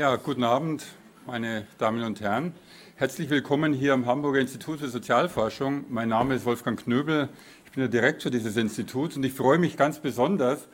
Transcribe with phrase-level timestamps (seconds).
[0.00, 0.86] Ja, guten Abend,
[1.26, 2.54] meine Damen und Herren.
[2.96, 5.84] Herzlich willkommen hier am Hamburger Institut für Sozialforschung.
[5.90, 7.28] Mein Name ist Wolfgang Knöbel.
[7.66, 10.68] Ich bin der Direktor dieses Instituts und ich freue mich ganz besonders,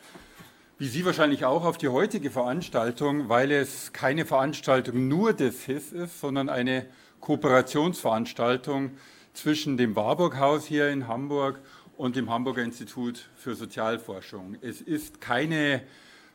[0.78, 5.90] wie Sie wahrscheinlich auch, auf die heutige Veranstaltung, weil es keine Veranstaltung nur des HIS
[5.90, 6.86] ist, sondern eine
[7.18, 8.92] Kooperationsveranstaltung
[9.32, 11.58] zwischen dem Warburg-Haus hier in Hamburg
[11.96, 14.56] und dem Hamburger Institut für Sozialforschung.
[14.60, 15.82] Es ist keine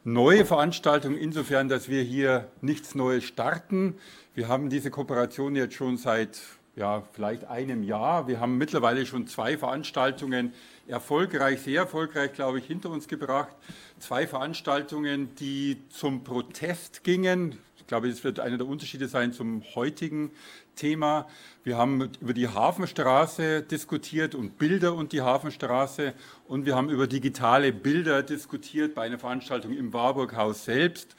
[0.04, 3.96] neue Veranstaltung insofern, dass wir hier nichts Neues starten.
[4.34, 6.40] Wir haben diese Kooperation jetzt schon seit
[6.76, 8.28] ja, vielleicht einem Jahr.
[8.28, 10.54] Wir haben mittlerweile schon zwei Veranstaltungen
[10.88, 13.56] erfolgreich, sehr erfolgreich, glaube ich, hinter uns gebracht.
[14.00, 17.58] Zwei Veranstaltungen, die zum Protest gingen.
[17.92, 20.32] Glaube, das wird einer der Unterschiede sein zum heutigen
[20.78, 21.28] Thema.
[21.66, 26.14] Wir haben über die Hafenstraße diskutiert und Bilder und die Hafenstraße
[26.48, 31.18] und wir haben über digitale Bilder diskutiert bei einer Veranstaltung im Warburghaus selbst,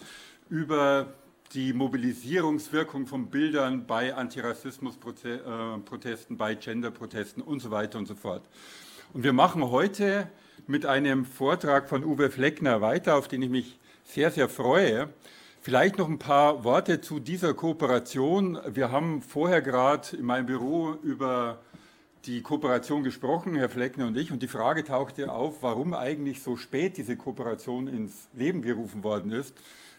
[0.49, 1.13] über
[1.53, 8.45] die Mobilisierungswirkung von Bildern bei Antirassismusprotesten, bei Genderprotesten und so weiter und so fort.
[9.13, 10.27] Und wir machen heute
[10.67, 15.11] mit einem Vortrag von Uwe Fleckner weiter, auf den ich mich sehr, sehr freue.
[15.65, 18.59] Vielleicht noch ein paar Worte zu dieser Kooperation.
[18.67, 21.61] Wir haben vorher gerade in meinem Büro über
[22.27, 26.57] die Kooperation gesprochen, Herr Fleckner und ich, und die Frage tauchte auf, warum eigentlich so
[26.57, 29.55] spät diese Kooperation ins Leben gerufen worden ist.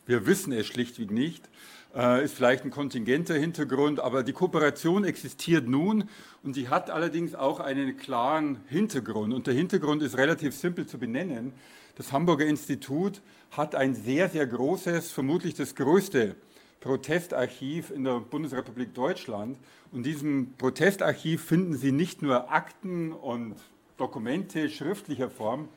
[0.06, 1.48] Wir wissen es schlichtweg nicht.
[1.96, 6.10] Äh, ist vielleicht ein kontingenter Hintergrund, aber die Kooperation existiert nun
[6.44, 9.34] und sie hat allerdings auch einen klaren Hintergrund.
[9.34, 11.54] Und der Hintergrund ist relativ simpel zu benennen.
[11.96, 13.22] Das Hamburger Institut
[13.56, 16.36] hat ein sehr, sehr großes, vermutlich das größte
[16.80, 19.58] Protestarchiv in der Bundesrepublik Deutschland.
[19.92, 23.56] Und in diesem Protestarchiv finden Sie nicht nur Akten und
[23.98, 25.70] Dokumente schriftlicher Form,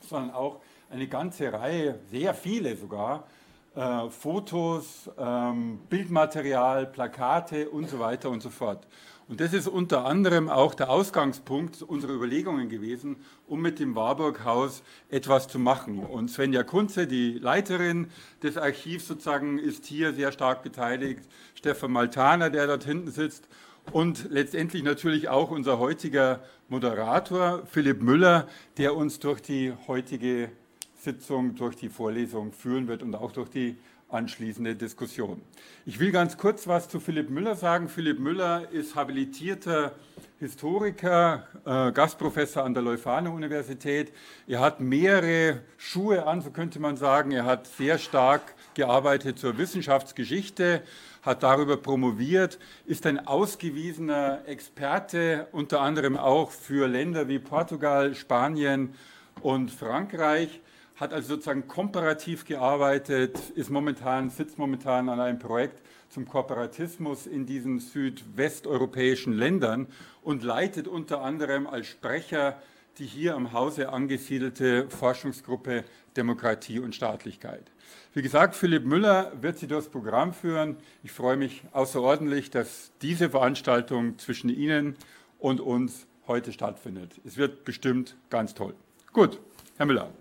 [0.00, 3.26] sondern auch eine ganze Reihe, sehr viele sogar,
[3.74, 8.86] äh, Fotos, ähm, Bildmaterial, Plakate und so weiter und so fort.
[9.32, 13.16] Und das ist unter anderem auch der Ausgangspunkt unserer Überlegungen gewesen,
[13.46, 16.00] um mit dem Warburg-Haus etwas zu machen.
[16.00, 18.08] Und Svenja Kunze, die Leiterin
[18.42, 21.22] des Archivs sozusagen, ist hier sehr stark beteiligt.
[21.54, 23.48] Stefan Maltaner, der dort hinten sitzt.
[23.90, 30.50] Und letztendlich natürlich auch unser heutiger Moderator, Philipp Müller, der uns durch die heutige
[30.94, 33.78] Sitzung, durch die Vorlesung führen wird und auch durch die
[34.12, 35.42] anschließende Diskussion.
[35.86, 37.88] Ich will ganz kurz was zu Philipp Müller sagen.
[37.88, 39.92] Philipp Müller ist habilitierter
[40.38, 44.12] Historiker, äh, Gastprofessor an der Leuphana-Universität.
[44.46, 47.30] Er hat mehrere Schuhe an, so könnte man sagen.
[47.30, 50.82] Er hat sehr stark gearbeitet zur Wissenschaftsgeschichte,
[51.22, 58.94] hat darüber promoviert, ist ein ausgewiesener Experte, unter anderem auch für Länder wie Portugal, Spanien
[59.42, 60.61] und Frankreich
[60.96, 67.46] hat also sozusagen komparativ gearbeitet, ist momentan, sitzt momentan an einem Projekt zum Kooperatismus in
[67.46, 69.86] diesen südwesteuropäischen Ländern
[70.22, 72.60] und leitet unter anderem als Sprecher
[72.98, 75.84] die hier am Hause angesiedelte Forschungsgruppe
[76.16, 77.70] Demokratie und Staatlichkeit.
[78.12, 80.76] Wie gesagt, Philipp Müller wird Sie durchs Programm führen.
[81.02, 84.96] Ich freue mich außerordentlich, dass diese Veranstaltung zwischen Ihnen
[85.38, 87.20] und uns heute stattfindet.
[87.24, 88.74] Es wird bestimmt ganz toll.
[89.12, 89.40] Gut,
[89.78, 90.10] Herr Müller.
[90.10, 90.20] Ähm,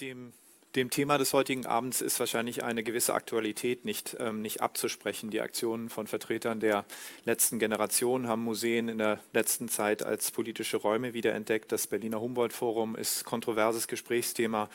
[0.00, 0.32] dem,
[0.76, 5.30] dem Thema des heutigen Abends ist wahrscheinlich eine gewisse Aktualität nicht, ähm, nicht abzusprechen.
[5.30, 6.84] Die Aktionen von Vertretern der
[7.24, 11.72] letzten Generation haben Museen in der letzten Zeit als politische Räume wiederentdeckt.
[11.72, 14.68] Das Berliner Humboldt-Forum ist kontroverses Gesprächsthema.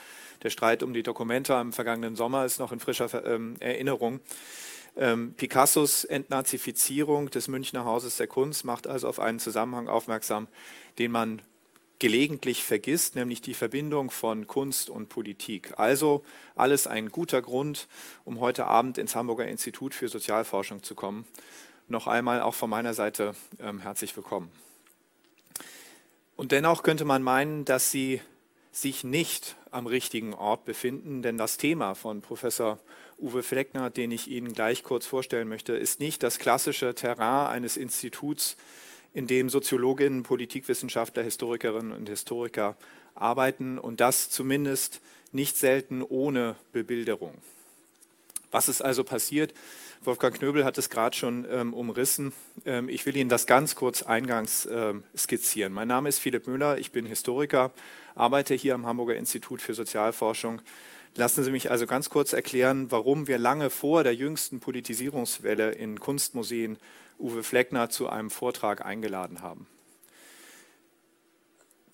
[0.44, 4.19] Der Streit um die Dokumente am vergangenen Sommer ist noch in frischer ähm, Erinnerung.
[4.97, 10.47] Ähm, Picassos Entnazifizierung des Münchner Hauses der Kunst macht also auf einen Zusammenhang aufmerksam,
[11.00, 11.41] den man
[12.00, 15.73] gelegentlich vergisst, nämlich die Verbindung von Kunst und Politik.
[15.78, 16.23] Also
[16.56, 17.88] alles ein guter Grund,
[18.25, 21.25] um heute Abend ins Hamburger Institut für Sozialforschung zu kommen.
[21.88, 24.51] Noch einmal auch von meiner Seite ähm, herzlich willkommen.
[26.36, 28.21] Und dennoch könnte man meinen, dass Sie
[28.71, 32.77] sich nicht am richtigen Ort befinden, denn das Thema von Professor
[33.18, 37.77] Uwe Fleckner, den ich Ihnen gleich kurz vorstellen möchte, ist nicht das klassische Terrain eines
[37.77, 38.57] Instituts
[39.15, 42.75] in dem Soziologinnen, Politikwissenschaftler, Historikerinnen und Historiker
[43.15, 45.00] arbeiten und das zumindest
[45.31, 47.33] nicht selten ohne Bebilderung.
[48.51, 49.53] Was ist also passiert?
[50.03, 52.33] Wolfgang Knöbel hat es gerade schon ähm, umrissen.
[52.65, 55.71] Ähm, ich will Ihnen das ganz kurz eingangs ähm, skizzieren.
[55.71, 57.71] Mein Name ist Philipp Müller, ich bin Historiker,
[58.15, 60.61] arbeite hier am Hamburger Institut für Sozialforschung.
[61.15, 66.01] Lassen Sie mich also ganz kurz erklären, warum wir lange vor der jüngsten Politisierungswelle in
[66.01, 66.77] Kunstmuseen
[67.19, 69.67] Uwe Fleckner zu einem Vortrag eingeladen haben.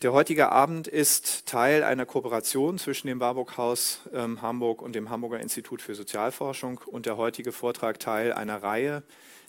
[0.02, 5.12] Der heutige Abend ist Teil einer Kooperation zwischen dem Warburg Haus ähm, Hamburg und dem
[5.12, 9.04] Hamburger Institut für Sozialforschung und der heutige Vortrag Teil einer Reihe,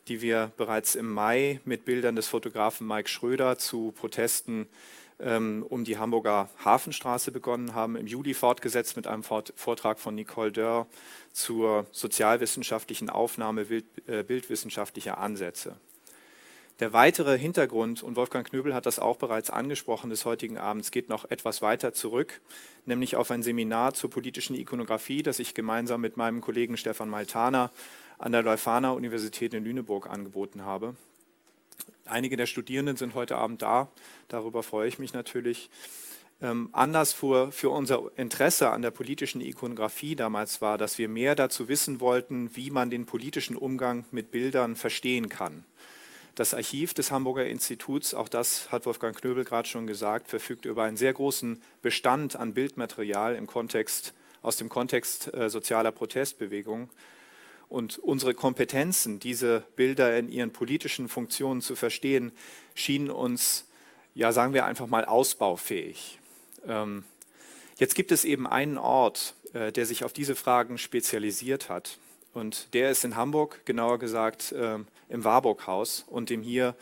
[0.09, 4.69] die wir bereits im Mai mit Bildern des Fotografen Mike Schröder zu Protesten
[5.23, 10.87] um die Hamburger Hafenstraße begonnen haben, im Juli fortgesetzt mit einem Vortrag von Nicole Dörr
[11.33, 13.63] zur sozialwissenschaftlichen Aufnahme
[14.07, 15.77] äh, bildwissenschaftlicher Ansätze.
[16.81, 21.09] Der weitere Hintergrund, und Wolfgang Knöbel hat das auch bereits angesprochen, des heutigen Abends geht
[21.09, 22.41] noch etwas weiter zurück,
[22.87, 27.71] nämlich auf ein Seminar zur politischen Ikonografie, das ich gemeinsam mit meinem Kollegen Stefan Maltana
[28.19, 30.97] an der Leuphana Universität in Lüneburg angeboten habe.
[32.05, 33.89] Einige der Studierenden sind heute Abend da,
[34.29, 35.71] darüber freue ich mich natürlich.
[36.43, 41.37] Ähm, Anlass für, für unser Interesse an der politischen Ikonografie damals war, dass wir mehr
[41.37, 45.65] dazu wissen wollten, wie man den politischen Umgang mit Bildern verstehen kann.
[46.35, 50.83] Das Archiv des Hamburger Instituts, auch das hat Wolfgang Knöbel gerade schon gesagt, verfügt über
[50.83, 56.89] einen sehr großen Bestand an Bildmaterial im Kontext, aus dem Kontext äh, sozialer Protestbewegungen.
[57.73, 62.33] Und unsere Kompetenzen, diese Bilder in ihren politischen Funktionen zu verstehen,
[62.75, 63.67] schienen uns,
[64.15, 66.19] ja, sagen wir einfach mal, ausbaufähig.
[66.67, 67.05] Ähm,
[67.79, 71.97] jetzt gibt es eben einen Ort, äh, der sich auf diese Fragen spezialisiert hat.
[72.35, 74.79] Und der ist in Hamburg, genauer gesagt äh,
[75.09, 76.77] im Warburg-Haus und dem hier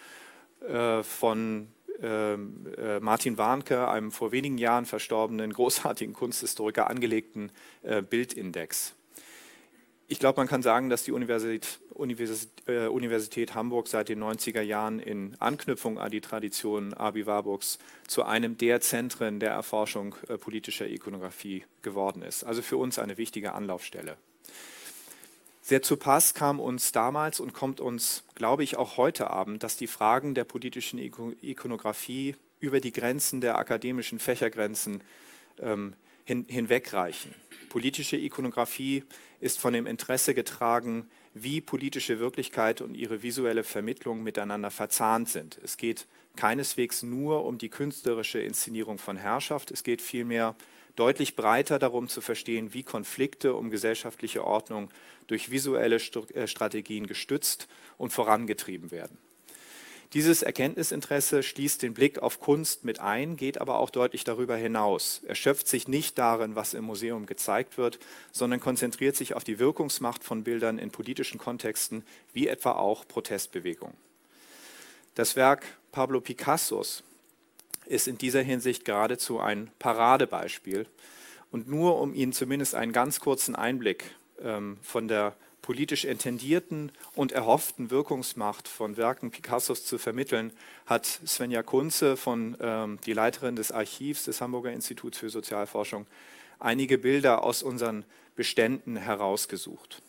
[0.68, 1.68] äh, von
[2.02, 7.52] ähm, äh, Martin Warnke, einem vor wenigen Jahren verstorbenen großartigen Kunsthistoriker, angelegten
[7.84, 8.96] äh, Bildindex.
[10.12, 11.78] Ich glaube, man kann sagen, dass die Universität,
[12.66, 17.78] äh, Universität, Hamburg seit den 90er Jahren in Anknüpfung an die Tradition Abi Warburgs
[18.08, 22.42] zu einem der Zentren der Erforschung äh, politischer Ikonografie geworden ist.
[22.42, 24.16] Also für uns eine wichtige Anlaufstelle.
[25.62, 29.76] Sehr zu Pass kam uns damals und kommt uns, glaube ich, auch heute Abend, dass
[29.76, 35.02] die Fragen der politischen Ikonografie über die Grenzen der akademischen Fächergrenzen
[35.60, 37.32] ähm, hin, hinwegreichen.
[37.70, 39.04] Politische Ikonografie
[39.38, 45.56] ist von dem Interesse getragen, wie politische Wirklichkeit und ihre visuelle Vermittlung miteinander verzahnt sind.
[45.62, 50.56] Es geht keineswegs nur um die künstlerische Inszenierung von Herrschaft, es geht vielmehr
[50.96, 54.90] deutlich breiter darum zu verstehen, wie Konflikte um gesellschaftliche Ordnung
[55.28, 55.96] durch visuelle
[56.34, 57.68] äh, Strategien gestützt
[57.98, 59.16] und vorangetrieben werden.
[60.12, 65.22] Dieses Erkenntnisinteresse schließt den Blick auf Kunst mit ein, geht aber auch deutlich darüber hinaus.
[65.24, 68.00] Er schöpft sich nicht darin, was im Museum gezeigt wird,
[68.32, 72.02] sondern konzentriert sich auf die Wirkungsmacht von Bildern in politischen Kontexten,
[72.32, 73.96] wie etwa auch Protestbewegungen.
[75.14, 77.04] Das Werk Pablo Picassos
[77.86, 80.86] ist in dieser Hinsicht geradezu ein Paradebeispiel.
[81.52, 84.04] Und nur um Ihnen zumindest einen ganz kurzen Einblick
[84.40, 90.52] ähm, von der politisch intendierten und erhofften Wirkungsmacht von Werken Picassos zu vermitteln,
[90.86, 96.06] hat Svenja Kunze, von, ähm, die Leiterin des Archivs des Hamburger Instituts für Sozialforschung,
[96.58, 98.04] einige Bilder aus unseren
[98.36, 100.02] Beständen herausgesucht.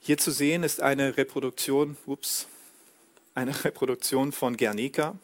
[0.00, 2.46] Hier zu sehen ist eine Reproduktion, ups,
[3.34, 5.16] eine Reproduktion von Guernica,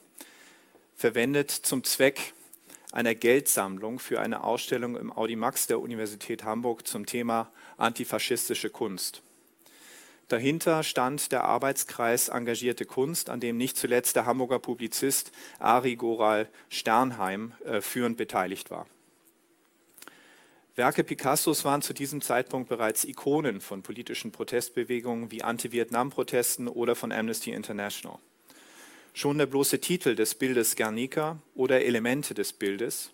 [0.96, 2.32] verwendet zum Zweck
[2.92, 9.22] einer Geldsammlung für eine Ausstellung im Audimax der Universität Hamburg zum Thema antifaschistische Kunst.
[10.28, 16.48] Dahinter stand der Arbeitskreis Engagierte Kunst, an dem nicht zuletzt der Hamburger Publizist Ari Goral
[16.68, 18.86] Sternheim äh, führend beteiligt war.
[20.76, 27.10] Werke Picassos waren zu diesem Zeitpunkt bereits Ikonen von politischen Protestbewegungen wie Anti-Vietnam-Protesten oder von
[27.10, 28.18] Amnesty International.
[29.12, 33.10] Schon der bloße Titel des Bildes Guernica oder Elemente des Bildes,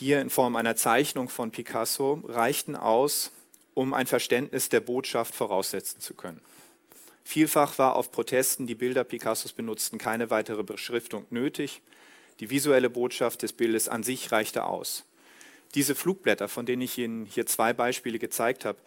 [0.00, 3.32] hier in Form einer Zeichnung von Picasso, reichten aus,
[3.74, 6.40] um ein Verständnis der Botschaft voraussetzen zu können.
[7.22, 11.82] Vielfach war auf Protesten, die Bilder Picassos benutzten, keine weitere Beschriftung nötig.
[12.40, 15.04] Die visuelle Botschaft des Bildes an sich reichte aus.
[15.74, 18.78] Diese Flugblätter, von denen ich Ihnen hier zwei Beispiele gezeigt habe,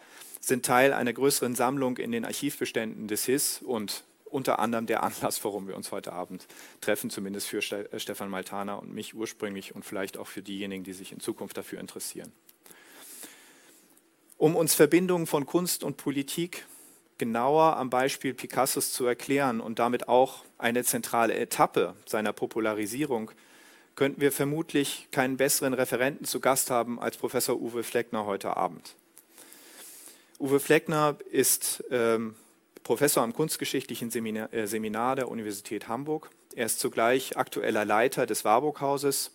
[0.48, 5.44] sind Teil einer größeren Sammlung in den Archivbeständen des HIS und unter anderem der Anlass,
[5.44, 6.46] warum wir uns heute Abend
[6.80, 10.92] treffen, zumindest für äh, Stefan Maltana und mich ursprünglich und vielleicht auch für diejenigen, die
[10.92, 12.32] sich in Zukunft dafür interessieren.
[14.36, 16.66] Um uns Verbindungen von Kunst und Politik
[17.16, 23.30] genauer am Beispiel Picassos zu erklären und damit auch eine zentrale Etappe seiner Popularisierung,
[23.94, 28.96] könnten wir vermutlich keinen besseren Referenten zu Gast haben als Professor Uwe Fleckner heute Abend.
[30.44, 32.34] Uwe Fleckner ist ähm,
[32.82, 36.28] Professor am Kunstgeschichtlichen Seminar, äh, Seminar, der Universität Hamburg.
[36.54, 39.30] Er ist zugleich aktueller Leiter des Warburg-Hauses.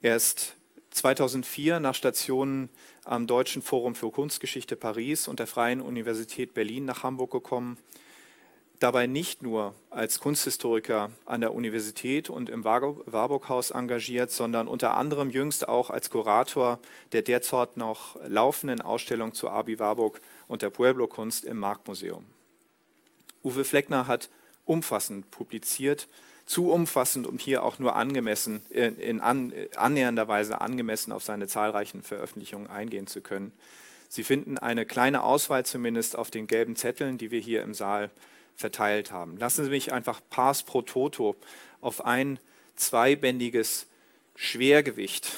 [0.00, 0.54] Er ist
[0.92, 2.70] 2004 nach Stationen
[3.04, 7.76] am Deutschen Forum für Kunstgeschichte Paris und der Freien Universität Berlin nach Hamburg gekommen.
[8.80, 15.28] Dabei nicht nur als Kunsthistoriker an der Universität und im Warburg-Haus engagiert, sondern unter anderem
[15.28, 16.78] jüngst auch als Kurator
[17.12, 22.24] der derzeit noch laufenden Ausstellung zu Abi Warburg und der Pueblo-Kunst im Marktmuseum.
[23.44, 24.30] Uwe Fleckner hat
[24.64, 26.08] umfassend publiziert,
[26.46, 31.48] zu umfassend, um hier auch nur angemessen, in, in an, annähernder Weise angemessen auf seine
[31.48, 33.52] zahlreichen Veröffentlichungen eingehen zu können.
[34.08, 38.10] Sie finden eine kleine Auswahl zumindest auf den gelben Zetteln, die wir hier im Saal
[38.60, 39.36] verteilt haben.
[39.38, 41.34] Lassen Sie mich einfach pars pro toto
[41.80, 42.38] auf ein
[42.76, 43.86] zweibändiges
[44.36, 45.32] Schwergewicht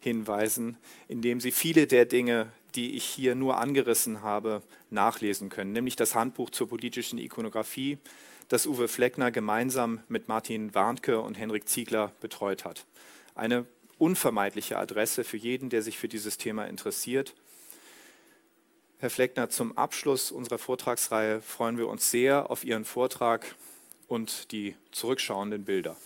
[0.00, 0.78] hinweisen,
[1.08, 5.96] in dem Sie viele der Dinge, die ich hier nur angerissen habe, nachlesen können, nämlich
[5.96, 7.98] das Handbuch zur politischen Ikonografie,
[8.48, 12.86] das Uwe Fleckner gemeinsam mit Martin Warnke und Henrik Ziegler betreut hat.
[13.34, 13.66] Eine
[13.98, 17.34] unvermeidliche Adresse für jeden, der sich für dieses Thema interessiert.
[19.02, 23.56] Herr Fleckner, zum Abschluss unserer Vortragsreihe freuen wir uns sehr auf Ihren Vortrag
[24.06, 25.96] und die zurückschauenden Bilder.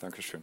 [0.00, 0.42] Dankeschön.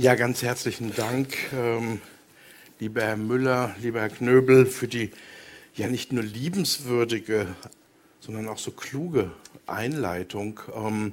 [0.00, 2.00] Ja, ganz herzlichen Dank, ähm,
[2.78, 5.10] lieber Herr Müller, lieber Herr Knöbel, für die
[5.74, 7.46] ja nicht nur liebenswürdige,
[8.18, 9.30] sondern auch so kluge
[9.66, 10.58] Einleitung.
[10.74, 11.12] Ähm,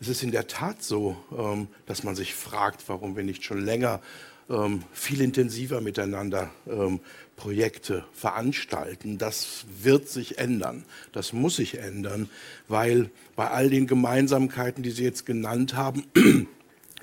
[0.00, 3.62] es ist in der Tat so, ähm, dass man sich fragt, warum wir nicht schon
[3.62, 4.00] länger
[4.48, 7.00] ähm, viel intensiver miteinander ähm,
[7.36, 9.18] Projekte veranstalten.
[9.18, 10.86] Das wird sich ändern.
[11.12, 12.30] Das muss sich ändern,
[12.68, 16.04] weil bei all den Gemeinsamkeiten, die Sie jetzt genannt haben,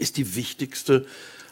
[0.02, 1.06] ist die wichtigste,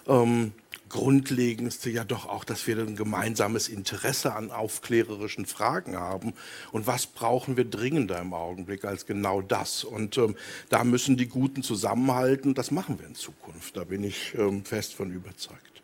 [0.07, 0.53] ähm,
[0.89, 6.33] grundlegendste ja doch auch, dass wir ein gemeinsames Interesse an aufklärerischen Fragen haben.
[6.71, 9.83] Und was brauchen wir dringender im Augenblick als genau das?
[9.83, 10.35] Und ähm,
[10.69, 12.55] da müssen die Guten zusammenhalten.
[12.55, 13.77] Das machen wir in Zukunft.
[13.77, 15.83] Da bin ich ähm, fest von überzeugt.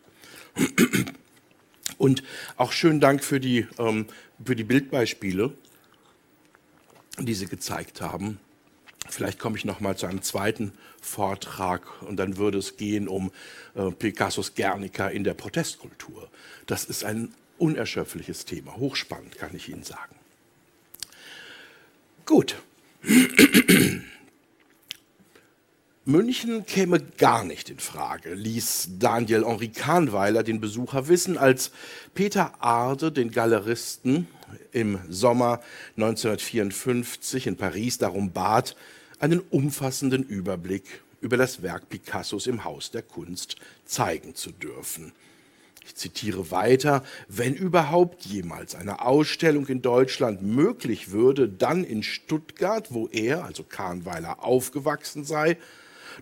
[1.98, 2.22] Und
[2.56, 4.06] auch schönen Dank für die, ähm,
[4.44, 5.52] für die Bildbeispiele,
[7.18, 8.40] die Sie gezeigt haben.
[9.12, 13.32] Vielleicht komme ich noch mal zu einem zweiten Vortrag und dann würde es gehen um
[13.74, 16.28] äh, Picassos Guernica in der Protestkultur.
[16.66, 20.14] Das ist ein unerschöpfliches Thema, hochspannend kann ich Ihnen sagen.
[22.24, 22.56] Gut.
[26.08, 31.72] München käme gar nicht in Frage, ließ Daniel Henri Kahnweiler den Besucher wissen, als
[32.14, 34.28] Peter Arde den Galeristen
[34.70, 35.60] im Sommer
[35.96, 38.76] 1954 in Paris darum bat,
[39.18, 45.12] einen umfassenden Überblick über das Werk Picassos im Haus der Kunst zeigen zu dürfen.
[45.84, 52.92] Ich zitiere weiter, wenn überhaupt jemals eine Ausstellung in Deutschland möglich würde, dann in Stuttgart,
[52.92, 55.56] wo er, also Kahnweiler, aufgewachsen sei.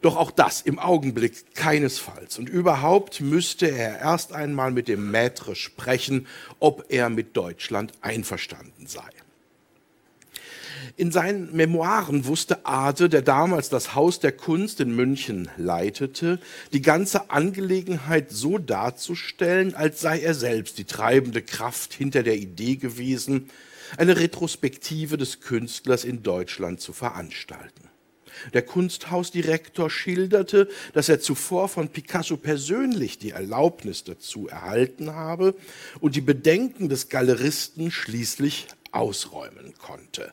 [0.03, 2.39] Doch auch das im Augenblick keinesfalls.
[2.39, 6.27] Und überhaupt müsste er erst einmal mit dem Maître sprechen,
[6.59, 9.09] ob er mit Deutschland einverstanden sei.
[10.97, 16.41] In seinen Memoiren wusste Ade, der damals das Haus der Kunst in München leitete,
[16.73, 22.77] die ganze Angelegenheit so darzustellen, als sei er selbst die treibende Kraft hinter der Idee
[22.77, 23.51] gewesen,
[23.97, 27.91] eine Retrospektive des Künstlers in Deutschland zu veranstalten.
[28.53, 35.55] Der Kunsthausdirektor schilderte, dass er zuvor von Picasso persönlich die Erlaubnis dazu erhalten habe
[36.01, 40.33] und die Bedenken des Galeristen schließlich ausräumen konnte.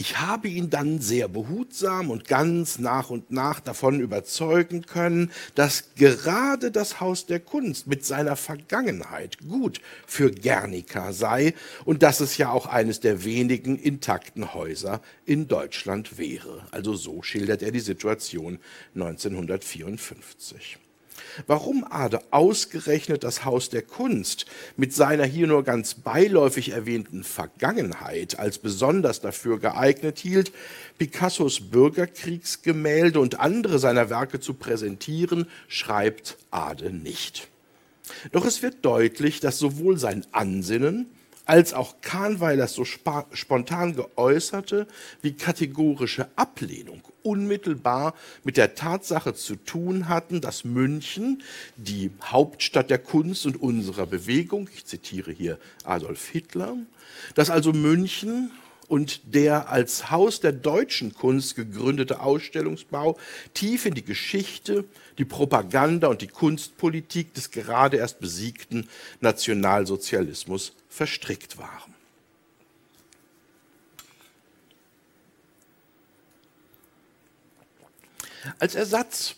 [0.00, 5.92] Ich habe ihn dann sehr behutsam und ganz nach und nach davon überzeugen können, dass
[5.96, 11.52] gerade das Haus der Kunst mit seiner Vergangenheit gut für Guernica sei
[11.84, 16.64] und dass es ja auch eines der wenigen intakten Häuser in Deutschland wäre.
[16.70, 18.60] Also so schildert er die Situation
[18.94, 20.78] 1954.
[21.46, 28.38] Warum Ade ausgerechnet das Haus der Kunst mit seiner hier nur ganz beiläufig erwähnten Vergangenheit
[28.38, 30.52] als besonders dafür geeignet hielt,
[30.98, 37.48] Picassos Bürgerkriegsgemälde und andere seiner Werke zu präsentieren, schreibt Ade nicht.
[38.32, 41.06] Doch es wird deutlich, dass sowohl sein Ansinnen
[41.48, 44.86] als auch Kahnweilers so spontan geäußerte
[45.22, 48.14] wie kategorische Ablehnung unmittelbar
[48.44, 51.42] mit der Tatsache zu tun hatten, dass München,
[51.76, 56.76] die Hauptstadt der Kunst und unserer Bewegung, ich zitiere hier Adolf Hitler,
[57.34, 58.50] dass also München
[58.86, 63.16] und der als Haus der deutschen Kunst gegründete Ausstellungsbau
[63.54, 64.84] tief in die Geschichte,
[65.16, 68.86] die Propaganda und die Kunstpolitik des gerade erst besiegten
[69.20, 71.94] Nationalsozialismus verstrickt waren.
[78.58, 79.36] Als Ersatz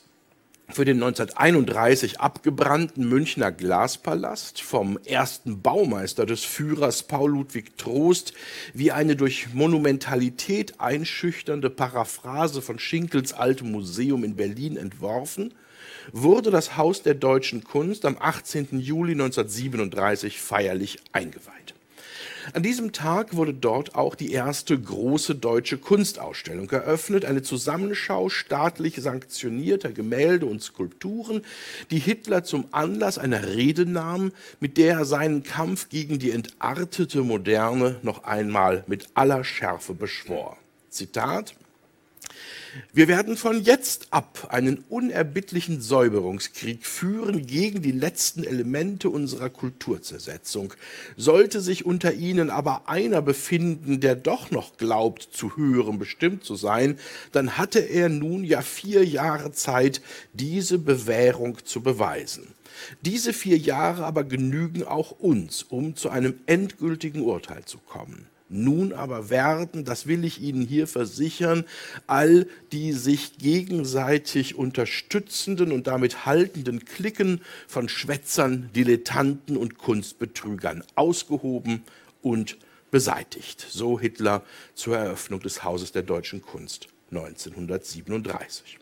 [0.72, 8.34] für den 1931 abgebrannten Münchner Glaspalast vom ersten Baumeister des Führers Paul Ludwig Trost
[8.72, 15.54] wie eine durch Monumentalität einschüchternde Paraphrase von Schinkels altem Museum in Berlin entworfen,
[16.12, 18.80] wurde das Haus der deutschen Kunst am 18.
[18.80, 21.74] Juli 1937 feierlich eingeweiht.
[22.52, 28.96] An diesem Tag wurde dort auch die erste große deutsche Kunstausstellung eröffnet, eine Zusammenschau staatlich
[28.96, 31.42] sanktionierter Gemälde und Skulpturen,
[31.90, 37.22] die Hitler zum Anlass einer Rede nahm, mit der er seinen Kampf gegen die entartete
[37.22, 40.56] Moderne noch einmal mit aller Schärfe beschwor.
[40.88, 41.54] Zitat
[42.92, 50.74] wir werden von jetzt ab einen unerbittlichen Säuberungskrieg führen gegen die letzten Elemente unserer Kulturzersetzung.
[51.16, 56.56] Sollte sich unter ihnen aber einer befinden, der doch noch glaubt, zu höherem bestimmt zu
[56.56, 56.98] sein,
[57.32, 60.00] dann hatte er nun ja vier Jahre Zeit,
[60.32, 62.54] diese Bewährung zu beweisen.
[63.02, 68.26] Diese vier Jahre aber genügen auch uns, um zu einem endgültigen Urteil zu kommen.
[68.52, 71.64] Nun aber werden, das will ich Ihnen hier versichern,
[72.08, 81.84] all die sich gegenseitig unterstützenden und damit haltenden Klicken von Schwätzern, Dilettanten und Kunstbetrügern ausgehoben
[82.22, 82.58] und
[82.90, 83.64] beseitigt.
[83.70, 84.42] So Hitler
[84.74, 88.79] zur Eröffnung des Hauses der deutschen Kunst 1937.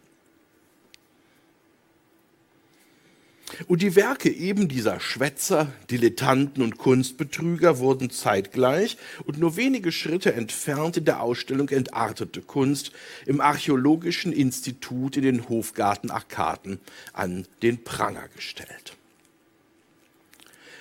[3.66, 10.34] Und die Werke eben dieser Schwätzer, Dilettanten und Kunstbetrüger wurden zeitgleich und nur wenige Schritte
[10.34, 12.92] entfernt in der Ausstellung Entartete Kunst
[13.26, 16.78] im Archäologischen Institut in den Hofgarten Arkaden
[17.12, 18.96] an den Pranger gestellt.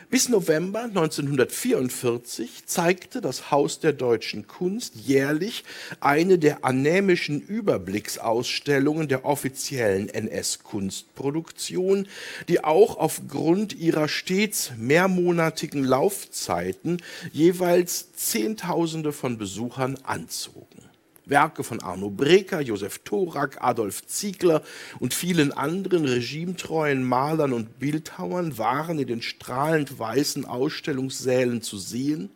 [0.10, 5.66] Bis November 1944 zeigte das Haus der deutschen Kunst jährlich
[6.00, 12.08] eine der anämischen Überblicksausstellungen der offiziellen NS-Kunstproduktion,
[12.48, 17.02] die auch aufgrund ihrer stets mehrmonatigen Laufzeiten
[17.34, 20.87] jeweils Zehntausende von Besuchern anzogen.
[21.30, 24.64] Werke von Arno Breker, Josef Thorak, Adolf Ziegler
[25.00, 32.30] und vielen anderen regimetreuen Malern und Bildhauern waren in den strahlend weißen Ausstellungssälen zu sehen.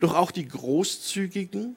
[0.00, 1.76] Doch auch die großzügigen,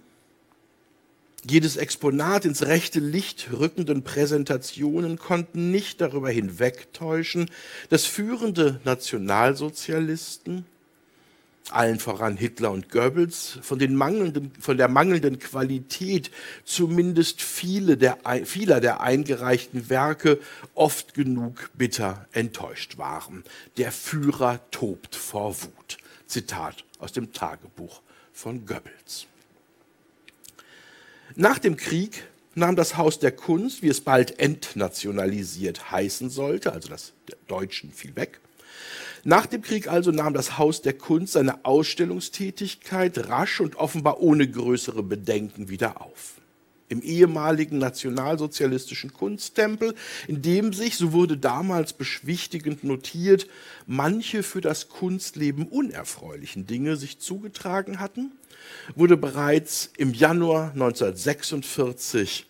[1.49, 7.49] jedes Exponat ins rechte Licht rückenden Präsentationen konnten nicht darüber hinwegtäuschen,
[7.89, 10.65] dass führende Nationalsozialisten
[11.71, 13.79] allen voran Hitler und Goebbels, von,
[14.59, 16.31] von der mangelnden Qualität
[16.63, 20.39] zumindest viele der, vieler der eingereichten Werke
[20.75, 23.43] oft genug bitter enttäuscht waren.
[23.77, 25.97] Der Führer tobt vor Wut.
[26.27, 28.01] Zitat aus dem Tagebuch
[28.33, 29.27] von Goebbels.
[31.35, 32.23] Nach dem Krieg
[32.55, 37.91] nahm das Haus der Kunst, wie es bald entnationalisiert heißen sollte, also das der Deutschen
[37.91, 38.39] fiel weg,
[39.23, 44.49] nach dem Krieg also nahm das Haus der Kunst seine Ausstellungstätigkeit rasch und offenbar ohne
[44.49, 46.35] größere Bedenken wieder auf.
[46.89, 49.93] Im ehemaligen nationalsozialistischen Kunsttempel,
[50.29, 53.47] in dem sich, so wurde damals beschwichtigend notiert,
[53.85, 58.31] manche für das Kunstleben unerfreulichen Dinge sich zugetragen hatten,
[58.95, 62.46] wurde bereits im Januar 1946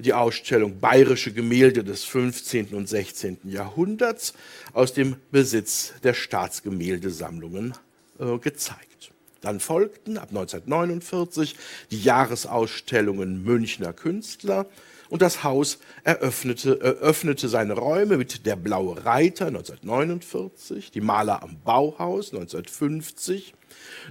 [0.00, 2.74] die Ausstellung Bayerische Gemälde des 15.
[2.74, 3.38] und 16.
[3.44, 4.34] Jahrhunderts
[4.72, 7.74] aus dem Besitz der Staatsgemäldesammlungen
[8.18, 9.12] äh, gezeigt.
[9.40, 11.56] Dann folgten ab 1949
[11.90, 14.66] die Jahresausstellungen Münchner Künstler
[15.08, 21.58] und das Haus eröffnete, eröffnete seine Räume mit Der Blaue Reiter 1949, die Maler am
[21.64, 23.54] Bauhaus 1950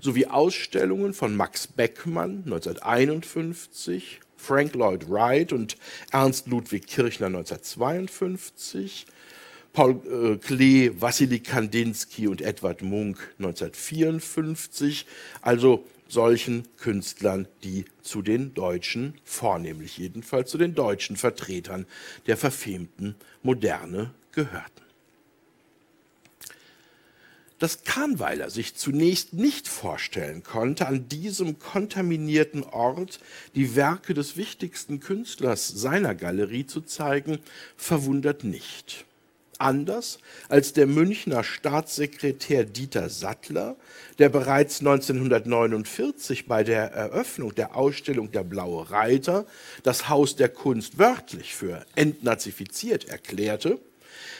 [0.01, 5.77] sowie Ausstellungen von Max Beckmann 1951, Frank Lloyd Wright und
[6.11, 9.05] Ernst Ludwig Kirchner 1952,
[9.73, 15.05] Paul äh, Klee, Wassily Kandinsky und Edward Munk 1954,
[15.41, 21.85] also solchen Künstlern, die zu den deutschen, vornehmlich jedenfalls zu den deutschen Vertretern
[22.25, 24.88] der verfemten Moderne gehörten
[27.59, 33.19] dass Kahnweiler sich zunächst nicht vorstellen konnte, an diesem kontaminierten Ort
[33.53, 37.39] die Werke des wichtigsten Künstlers seiner Galerie zu zeigen,
[37.75, 39.05] verwundert nicht.
[39.59, 43.75] Anders als der Münchner Staatssekretär Dieter Sattler,
[44.17, 49.45] der bereits 1949 bei der Eröffnung der Ausstellung Der Blaue Reiter
[49.83, 53.79] das Haus der Kunst wörtlich für entnazifiziert erklärte,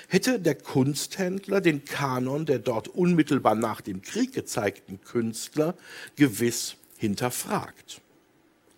[0.08, 5.76] hätte der Kunsthändler den Kanon der dort unmittelbar nach dem Krieg gezeigten Künstler
[6.16, 8.02] gewiss hinterfragt.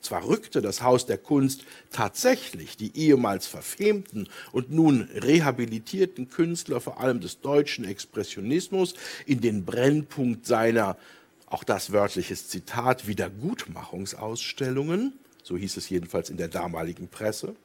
[0.01, 6.99] Zwar rückte das Haus der Kunst tatsächlich die ehemals verfemten und nun rehabilitierten Künstler vor
[6.99, 8.95] allem des deutschen Expressionismus
[9.27, 10.97] in den Brennpunkt seiner,
[11.45, 17.55] auch das wörtliches Zitat, Wiedergutmachungsausstellungen, so hieß es jedenfalls in der damaligen Presse,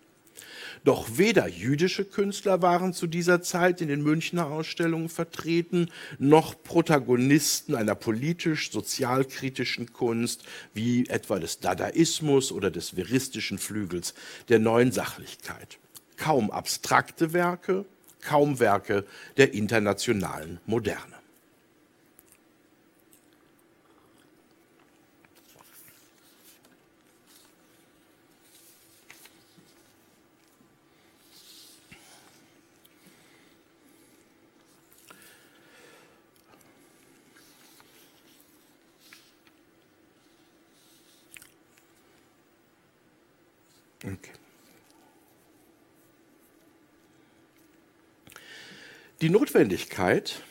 [0.84, 7.74] doch weder jüdische Künstler waren zu dieser Zeit in den Münchner Ausstellungen vertreten, noch Protagonisten
[7.74, 14.14] einer politisch-sozialkritischen Kunst wie etwa des Dadaismus oder des veristischen Flügels
[14.48, 15.78] der neuen Sachlichkeit.
[16.16, 17.84] Kaum abstrakte Werke,
[18.20, 19.04] kaum Werke
[19.36, 21.15] der internationalen Moderne.
[49.22, 50.42] Die Notwendigkeit,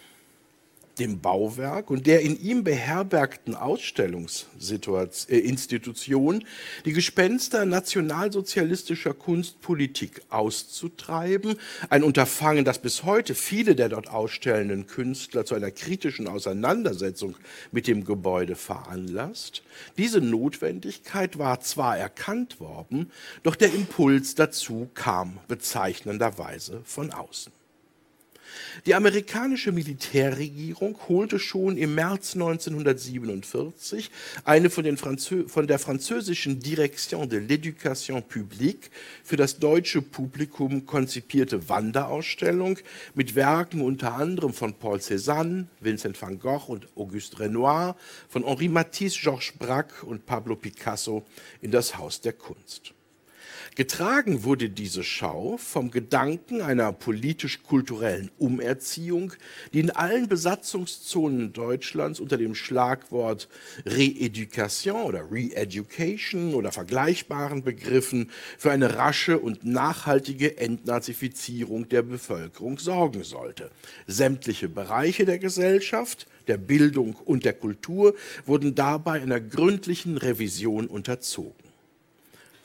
[0.97, 6.43] dem Bauwerk und der in ihm beherbergten Ausstellungsinstitution
[6.83, 11.59] die Gespenster nationalsozialistischer Kunstpolitik auszutreiben.
[11.91, 17.35] Ein Unterfangen, das bis heute viele der dort ausstellenden Künstler zu einer kritischen Auseinandersetzung
[17.71, 19.61] mit dem Gebäude veranlasst.
[19.99, 23.11] Diese Notwendigkeit war zwar erkannt worden,
[23.43, 27.53] doch der Impuls dazu kam bezeichnenderweise von außen.
[28.85, 34.11] Die amerikanische Militärregierung holte schon im März 1947
[34.43, 38.89] eine von, von der französischen Direction de l'Éducation publique
[39.23, 42.79] für das deutsche Publikum konzipierte Wanderausstellung
[43.13, 47.95] mit Werken unter anderem von Paul Cézanne, Vincent van Gogh und Auguste Renoir,
[48.29, 51.25] von Henri Matisse, Georges Braque und Pablo Picasso
[51.61, 52.94] in das Haus der Kunst.
[53.75, 59.33] Getragen wurde diese Schau vom Gedanken einer politisch-kulturellen Umerziehung,
[59.73, 63.49] die in allen Besatzungszonen Deutschlands unter dem Schlagwort
[63.85, 73.25] Re-Education oder Re-Education oder vergleichbaren Begriffen für eine rasche und nachhaltige Entnazifizierung der Bevölkerung sorgen
[73.25, 73.71] sollte.
[74.07, 81.64] Sämtliche Bereiche der Gesellschaft, der Bildung und der Kultur wurden dabei einer gründlichen Revision unterzogen.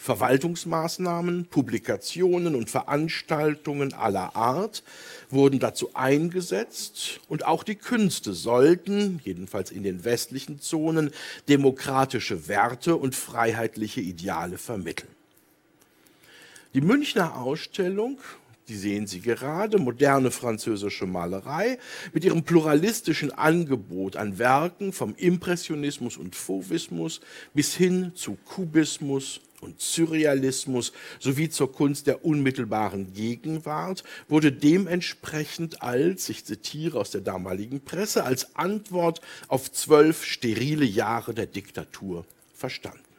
[0.00, 4.82] Verwaltungsmaßnahmen, Publikationen und Veranstaltungen aller Art
[5.28, 11.10] wurden dazu eingesetzt und auch die Künste sollten, jedenfalls in den westlichen Zonen,
[11.50, 15.10] demokratische Werte und freiheitliche Ideale vermitteln.
[16.72, 18.18] Die Münchner Ausstellung
[18.70, 21.76] die sehen Sie gerade, moderne französische Malerei
[22.12, 27.20] mit ihrem pluralistischen Angebot an Werken vom Impressionismus und Fauvismus
[27.52, 36.29] bis hin zu Kubismus und Surrealismus sowie zur Kunst der unmittelbaren Gegenwart wurde dementsprechend als,
[36.29, 43.10] ich zitiere aus der damaligen Presse, als Antwort auf zwölf sterile Jahre der Diktatur verstanden.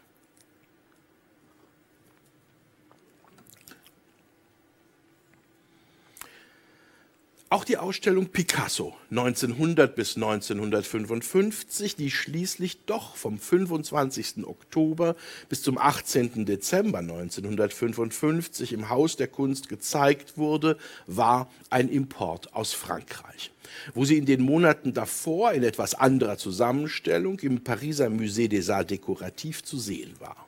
[7.52, 14.46] Auch die Ausstellung Picasso 1900 bis 1955, die schließlich doch vom 25.
[14.46, 15.18] Oktober
[15.50, 16.46] bis zum 18.
[16.46, 23.52] Dezember 1955 im Haus der Kunst gezeigt wurde, war ein Import aus Frankreich,
[23.94, 28.94] wo sie in den Monaten davor in etwas anderer Zusammenstellung im Pariser Musée des Arts
[28.94, 30.48] Décoratifs zu sehen war.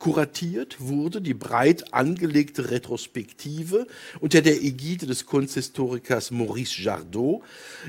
[0.00, 3.86] Kuratiert wurde die breit angelegte Retrospektive
[4.18, 7.42] unter der Ägide des Kunsthistorikers Maurice Jardot,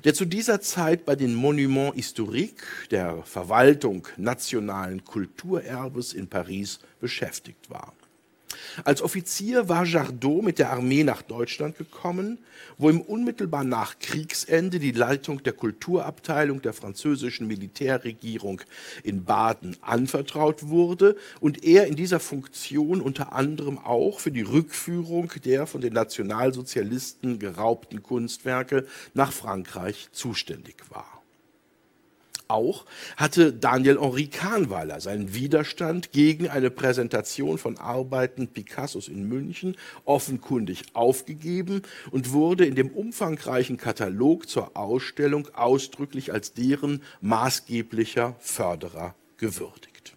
[0.03, 7.69] der zu dieser Zeit bei den Monuments Historiques, der Verwaltung nationalen Kulturerbes in Paris, beschäftigt
[7.69, 7.93] war.
[8.83, 12.39] Als Offizier war Jardot mit der Armee nach Deutschland gekommen,
[12.77, 18.61] wo ihm unmittelbar nach Kriegsende die Leitung der Kulturabteilung der französischen Militärregierung
[19.03, 25.31] in Baden anvertraut wurde und er in dieser Funktion unter anderem auch für die Rückführung
[25.43, 31.20] der von den Nationalsozialisten geraubten Kunstwerke nach Frankreich zuständig war.
[32.51, 32.85] Auch
[33.17, 40.83] hatte Daniel Henri Kahnweiler seinen Widerstand gegen eine Präsentation von Arbeiten Picassos in München offenkundig
[40.93, 50.15] aufgegeben und wurde in dem umfangreichen Katalog zur Ausstellung ausdrücklich als deren maßgeblicher Förderer gewürdigt.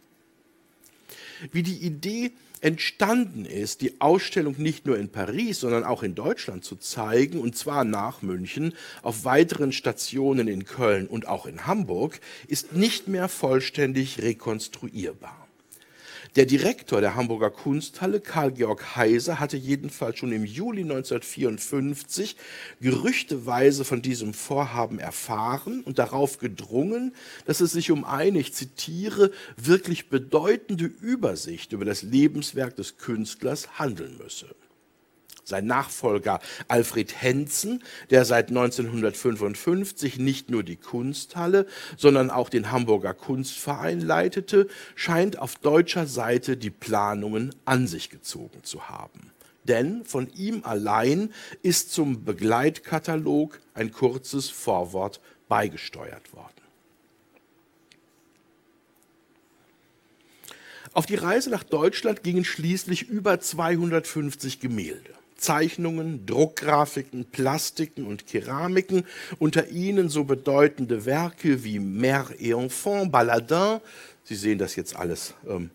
[1.52, 2.32] Wie die Idee
[2.64, 7.54] entstanden ist, die Ausstellung nicht nur in Paris, sondern auch in Deutschland zu zeigen, und
[7.56, 8.72] zwar nach München,
[9.02, 15.43] auf weiteren Stationen in Köln und auch in Hamburg, ist nicht mehr vollständig rekonstruierbar.
[16.36, 22.34] Der Direktor der Hamburger Kunsthalle, Karl-Georg Heiser, hatte jedenfalls schon im Juli 1954
[22.80, 27.14] gerüchteweise von diesem Vorhaben erfahren und darauf gedrungen,
[27.46, 33.78] dass es sich um eine, ich zitiere, wirklich bedeutende Übersicht über das Lebenswerk des Künstlers
[33.78, 34.56] handeln müsse
[35.44, 43.14] sein Nachfolger Alfred Henzen, der seit 1955 nicht nur die Kunsthalle, sondern auch den Hamburger
[43.14, 49.30] Kunstverein leitete, scheint auf deutscher Seite die Planungen an sich gezogen zu haben.
[49.64, 56.50] Denn von ihm allein ist zum Begleitkatalog ein kurzes Vorwort beigesteuert worden.
[60.92, 65.14] Auf die Reise nach Deutschland gingen schließlich über 250 Gemälde.
[65.44, 69.04] Zeichnungen, Druckgrafiken, Plastiken und Keramiken,
[69.38, 73.80] unter ihnen so bedeutende Werke wie Mère et Enfant, Baladin,
[74.24, 75.68] Sie sehen das jetzt alles ähm,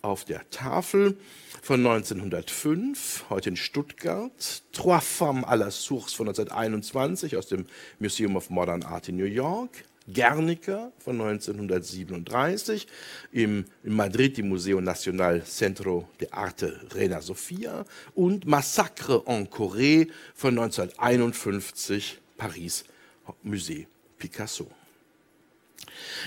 [0.00, 1.18] auf der Tafel,
[1.62, 7.66] von 1905, heute in Stuttgart, Trois Femmes à la Source von 1921 aus dem
[7.98, 12.86] Museum of Modern Art in New York, Guernica von 1937,
[13.32, 20.08] im, in Madrid im Museo Nacional Centro de Arte Reina Sofia und Massacre en Corée
[20.34, 22.84] von 1951, Paris,
[23.44, 23.86] Musée
[24.18, 24.70] Picasso.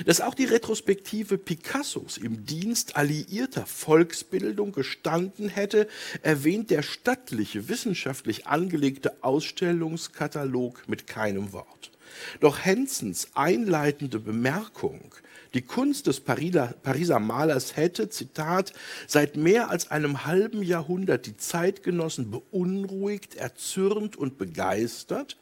[0.05, 5.87] Dass auch die Retrospektive Picassos im Dienst alliierter Volksbildung gestanden hätte,
[6.21, 11.92] erwähnt der stattliche, wissenschaftlich angelegte Ausstellungskatalog mit keinem Wort.
[12.39, 15.13] Doch Hensens einleitende Bemerkung,
[15.53, 18.73] die Kunst des Pariser, Malers hätte, Zitat,
[19.07, 25.37] seit mehr als einem halben Jahrhundert die Zeitgenossen beunruhigt, erzürnt und begeistert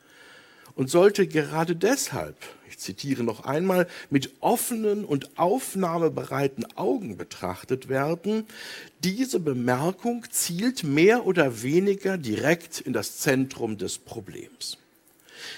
[0.76, 2.36] und sollte gerade deshalb,
[2.70, 8.46] ich zitiere noch einmal, mit offenen und aufnahmebereiten Augen betrachtet werden.
[9.04, 14.78] Diese Bemerkung zielt mehr oder weniger direkt in das Zentrum des Problems.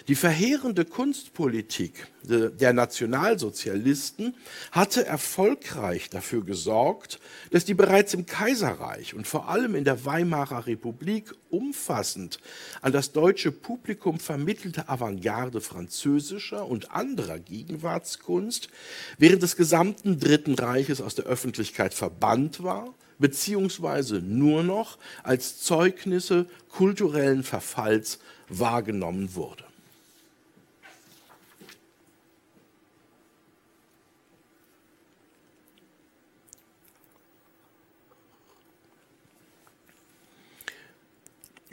[0.08, 4.36] Die verheerende Kunstpolitik der Nationalsozialisten
[4.72, 7.20] hatte erfolgreich dafür gesorgt,
[7.52, 12.40] dass die bereits im Kaiserreich und vor allem in der Weimarer Republik umfassend
[12.82, 18.70] an das deutsche Publikum vermittelte Avantgarde französischer und anderer Gegenwartskunst
[19.18, 26.46] während des gesamten Dritten Reiches aus der Öffentlichkeit verbannt war beziehungsweise nur noch als Zeugnisse
[26.70, 28.20] kulturellen Verfalls
[28.50, 29.64] wahrgenommen wurde.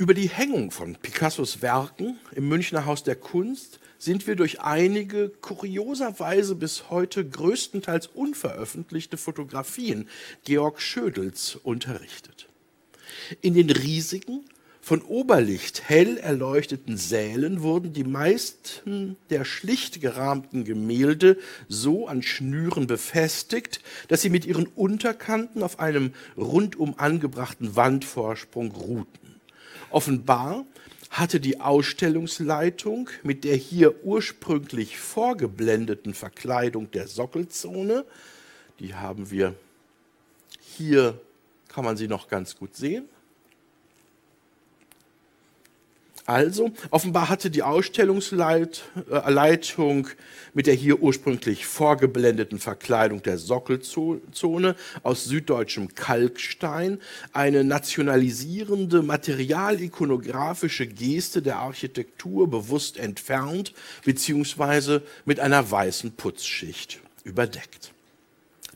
[0.00, 5.28] Über die Hängung von Picassos Werken im Münchner Haus der Kunst sind wir durch einige
[5.28, 10.08] kurioserweise bis heute größtenteils unveröffentlichte Fotografien
[10.44, 12.48] Georg Schödels unterrichtet.
[13.42, 14.46] In den riesigen,
[14.80, 21.36] von Oberlicht hell erleuchteten Sälen wurden die meisten der schlicht gerahmten Gemälde
[21.68, 29.19] so an Schnüren befestigt, dass sie mit ihren Unterkanten auf einem rundum angebrachten Wandvorsprung ruhten.
[29.90, 30.64] Offenbar
[31.10, 38.04] hatte die Ausstellungsleitung mit der hier ursprünglich vorgeblendeten Verkleidung der Sockelzone,
[38.78, 39.54] die haben wir
[40.60, 41.20] hier,
[41.68, 43.08] kann man sie noch ganz gut sehen,
[46.30, 50.06] Also, offenbar hatte die Ausstellungsleitung
[50.54, 57.00] mit der hier ursprünglich vorgeblendeten Verkleidung der Sockelzone aus süddeutschem Kalkstein
[57.32, 65.00] eine nationalisierende materialikonografische Geste der Architektur bewusst entfernt bzw.
[65.24, 67.92] mit einer weißen Putzschicht überdeckt.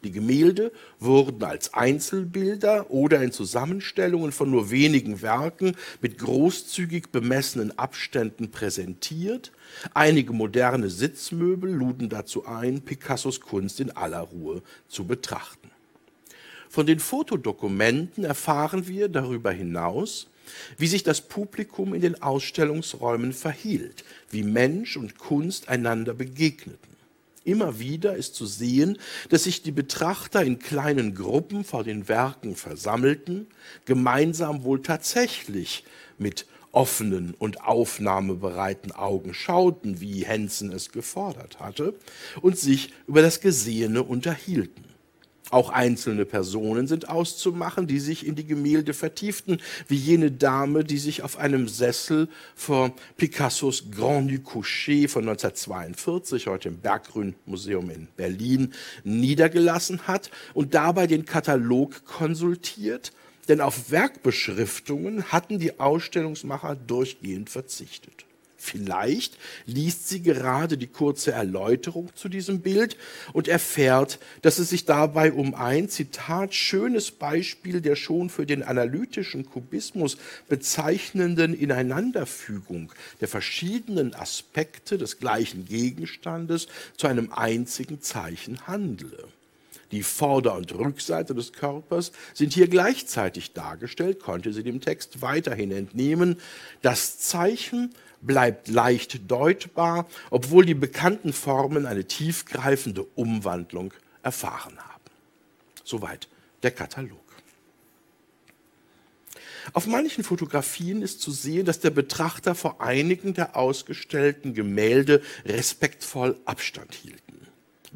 [0.05, 7.79] Die Gemälde wurden als Einzelbilder oder in Zusammenstellungen von nur wenigen Werken mit großzügig bemessenen
[7.79, 9.51] Abständen präsentiert.
[9.95, 15.71] Einige moderne Sitzmöbel luden dazu ein, Picassos Kunst in aller Ruhe zu betrachten.
[16.69, 20.27] Von den Fotodokumenten erfahren wir darüber hinaus,
[20.77, 26.94] wie sich das Publikum in den Ausstellungsräumen verhielt, wie Mensch und Kunst einander begegneten.
[27.45, 32.57] Immer wieder ist zu sehen, dass sich die Betrachter in kleinen Gruppen vor den Werken
[32.57, 33.47] versammelten,
[33.85, 35.85] gemeinsam wohl tatsächlich
[36.19, 41.95] mit offenen und aufnahmebereiten Augen schauten, wie Hensen es gefordert hatte,
[42.41, 44.84] und sich über das Gesehene unterhielten.
[45.51, 50.97] Auch einzelne Personen sind auszumachen, die sich in die Gemälde vertieften, wie jene Dame, die
[50.97, 57.91] sich auf einem Sessel vor Picassos Grand du Coucher von 1942, heute im Berggrün Museum
[57.91, 58.73] in Berlin,
[59.05, 63.13] niedergelassen hat und dabei den Katalog konsultiert,
[63.49, 68.25] denn auf Werkbeschriftungen hatten die Ausstellungsmacher durchgehend verzichtet.
[68.65, 72.97] Vielleicht liest sie gerade die kurze Erläuterung zu diesem Bild
[73.35, 78.63] und erfährt, dass es sich dabei um ein, Zitat, schönes Beispiel der schon für den
[78.63, 80.17] analytischen Kubismus
[80.49, 89.29] bezeichnenden Ineinanderfügung der verschiedenen Aspekte des gleichen Gegenstandes zu einem einzigen Zeichen handele.
[89.95, 95.71] Die Vorder- und Rückseite des Körpers sind hier gleichzeitig dargestellt, konnte sie dem Text weiterhin
[95.71, 96.41] entnehmen.
[96.83, 97.95] Das Zeichen
[98.27, 105.05] bleibt leicht deutbar, obwohl die bekannten Formen eine tiefgreifende Umwandlung erfahren haben.
[105.85, 106.29] Soweit
[106.63, 107.21] der Katalog.
[109.73, 116.39] Auf manchen Fotografien ist zu sehen, dass der Betrachter vor einigen der ausgestellten Gemälde respektvoll
[116.45, 117.24] Abstand hielt.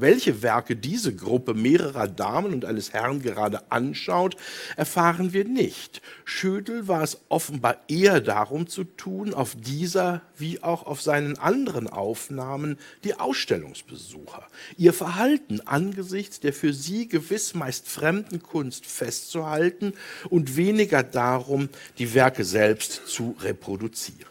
[0.00, 4.36] Welche Werke diese Gruppe mehrerer Damen und eines Herrn gerade anschaut,
[4.76, 6.02] erfahren wir nicht.
[6.24, 11.88] Schödel war es offenbar eher darum zu tun, auf dieser wie auch auf seinen anderen
[11.88, 19.94] Aufnahmen die Ausstellungsbesucher, ihr Verhalten angesichts der für sie gewiss meist fremden Kunst festzuhalten
[20.30, 24.28] und weniger darum, die Werke selbst zu reproduzieren.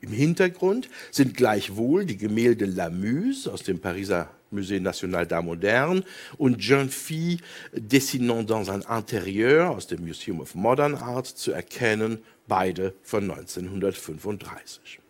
[0.00, 6.02] Im Hintergrund sind gleichwohl die Gemälde Lamuse aus dem Pariser Musée National d'Art Moderne
[6.38, 7.38] und Jeune Fille
[7.72, 15.00] dessinant dans un intérieur aus dem Museum of Modern Art zu erkennen, beide von 1935.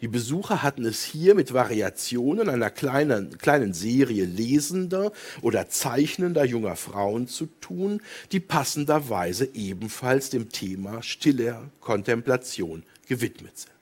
[0.00, 5.12] Die Besucher hatten es hier mit Variationen einer kleinen, kleinen Serie lesender
[5.42, 8.00] oder zeichnender junger Frauen zu tun,
[8.32, 13.75] die passenderweise ebenfalls dem Thema stiller Kontemplation gewidmet sind.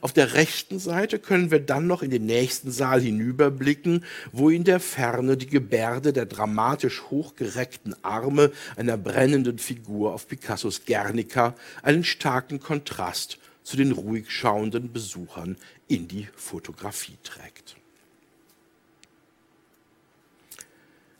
[0.00, 4.64] Auf der rechten Seite können wir dann noch in den nächsten Saal hinüberblicken, wo in
[4.64, 12.04] der Ferne die Gebärde der dramatisch hochgereckten Arme einer brennenden Figur auf Picassos Guernica einen
[12.04, 15.56] starken Kontrast zu den ruhig schauenden Besuchern
[15.88, 17.77] in die Fotografie trägt.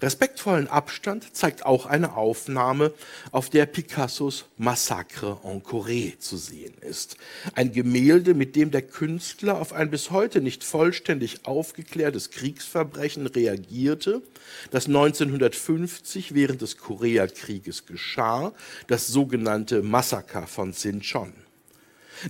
[0.01, 2.93] Respektvollen Abstand zeigt auch eine Aufnahme,
[3.33, 7.17] auf der Picassos Massacre en Corée zu sehen ist.
[7.55, 14.23] Ein Gemälde, mit dem der Künstler auf ein bis heute nicht vollständig aufgeklärtes Kriegsverbrechen reagierte,
[14.71, 18.53] das 1950 während des Koreakrieges geschah,
[18.87, 21.33] das sogenannte Massaker von Sinchon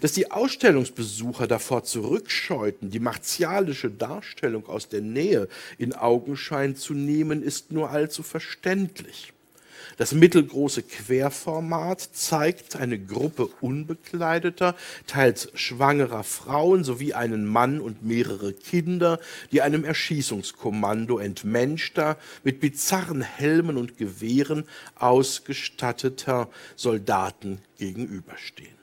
[0.01, 5.49] dass die Ausstellungsbesucher davor zurückscheuten, die martialische Darstellung aus der Nähe
[5.79, 9.33] in Augenschein zu nehmen, ist nur allzu verständlich.
[9.99, 14.77] Das mittelgroße Querformat zeigt eine Gruppe unbekleideter,
[15.09, 19.19] teils schwangerer Frauen sowie einen Mann und mehrere Kinder,
[19.51, 28.78] die einem Erschießungskommando entmenschter, mit bizarren Helmen und Gewehren ausgestatteter Soldaten gegenüberstehen.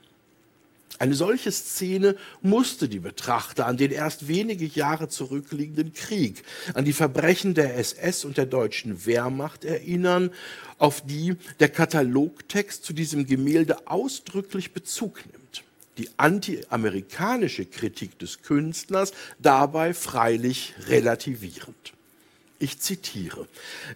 [0.99, 6.93] Eine solche Szene musste die Betrachter an den erst wenige Jahre zurückliegenden Krieg, an die
[6.93, 10.31] Verbrechen der SS und der deutschen Wehrmacht erinnern,
[10.77, 15.63] auf die der Katalogtext zu diesem Gemälde ausdrücklich Bezug nimmt.
[15.97, 21.94] Die antiamerikanische Kritik des Künstlers dabei freilich relativierend.
[22.65, 23.47] Ich zitiere.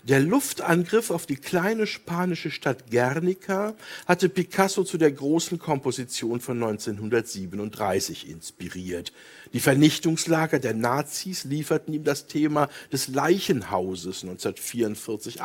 [0.04, 3.74] Der Luftangriff auf die kleine spanische Stadt Guernica
[4.06, 9.12] hatte Picasso zu der großen Komposition von 1937 inspiriert.
[9.54, 15.40] Die Vernichtungslager der Nazis lieferten ihm das Thema des Leichenhauses 1944-48.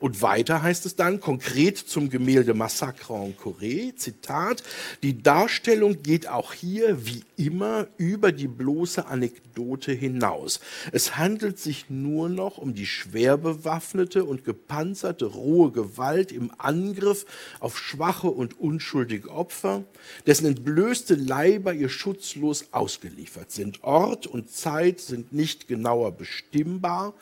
[0.00, 4.62] Und weiter heißt es dann konkret zum Gemälde Massacre en Corée, Zitat,
[5.02, 10.60] die Darstellung geht auch hier wie immer über die bloße Anekdote hinaus.
[10.92, 17.26] Es handelt sich nur noch um die schwer bewaffnete und gepanzerte rohe Gewalt im Angriff
[17.60, 19.84] auf schwache und unschuldige Opfer,
[20.26, 23.82] dessen entblößte Leiber ihr schutzlos ausgeliefert sind.
[23.82, 27.14] Ort und Zeit sind nicht genauer bestimmbar,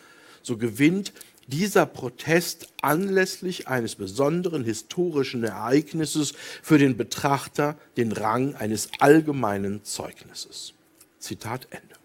[0.43, 1.13] so gewinnt
[1.47, 10.75] dieser Protest anlässlich eines besonderen historischen Ereignisses für den Betrachter den Rang eines allgemeinen Zeugnisses.
[11.19, 12.02] Zitat Ende.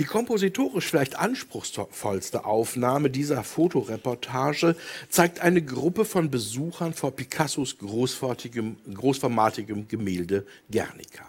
[0.00, 4.74] Die kompositorisch vielleicht anspruchsvollste Aufnahme dieser Fotoreportage
[5.10, 8.78] zeigt eine Gruppe von Besuchern vor Picassos großformatigem
[9.88, 11.26] Gemälde Guernica.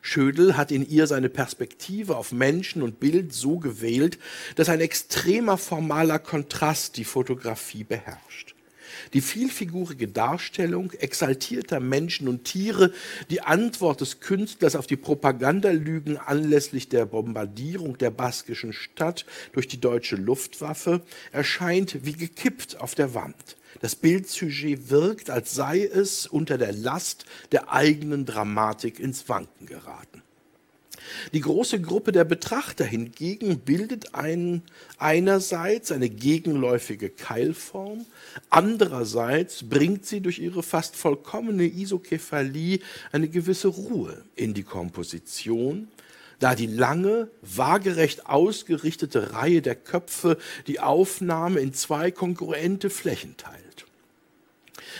[0.00, 4.20] Schödel hat in ihr seine Perspektive auf Menschen und Bild so gewählt,
[4.54, 8.53] dass ein extremer formaler Kontrast die Fotografie beherrscht.
[9.12, 12.92] Die vielfigurige Darstellung exaltierter Menschen und Tiere,
[13.30, 19.80] die Antwort des Künstlers auf die Propagandalügen anlässlich der Bombardierung der baskischen Stadt durch die
[19.80, 23.56] deutsche Luftwaffe, erscheint wie gekippt auf der Wand.
[23.80, 30.13] Das Bildsujet wirkt, als sei es unter der Last der eigenen Dramatik ins Wanken geraten.
[31.32, 34.62] Die große Gruppe der Betrachter hingegen bildet ein,
[34.98, 38.06] einerseits eine gegenläufige Keilform,
[38.50, 42.80] andererseits bringt sie durch ihre fast vollkommene Isokephalie
[43.12, 45.88] eine gewisse Ruhe in die Komposition,
[46.38, 50.36] da die lange, waagerecht ausgerichtete Reihe der Köpfe
[50.66, 53.63] die Aufnahme in zwei kongruente Flächen teilt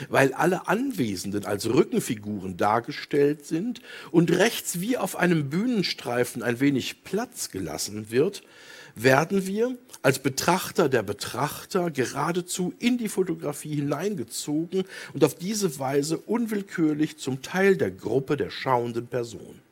[0.09, 3.81] weil alle Anwesenden als Rückenfiguren dargestellt sind
[4.11, 8.43] und rechts wie auf einem Bühnenstreifen ein wenig Platz gelassen wird,
[8.95, 16.19] werden wir als Betrachter der Betrachter geradezu in die Fotografie hineingezogen und auf diese Weise
[16.19, 19.64] unwillkürlich zum Teil der Gruppe der schauenden Person.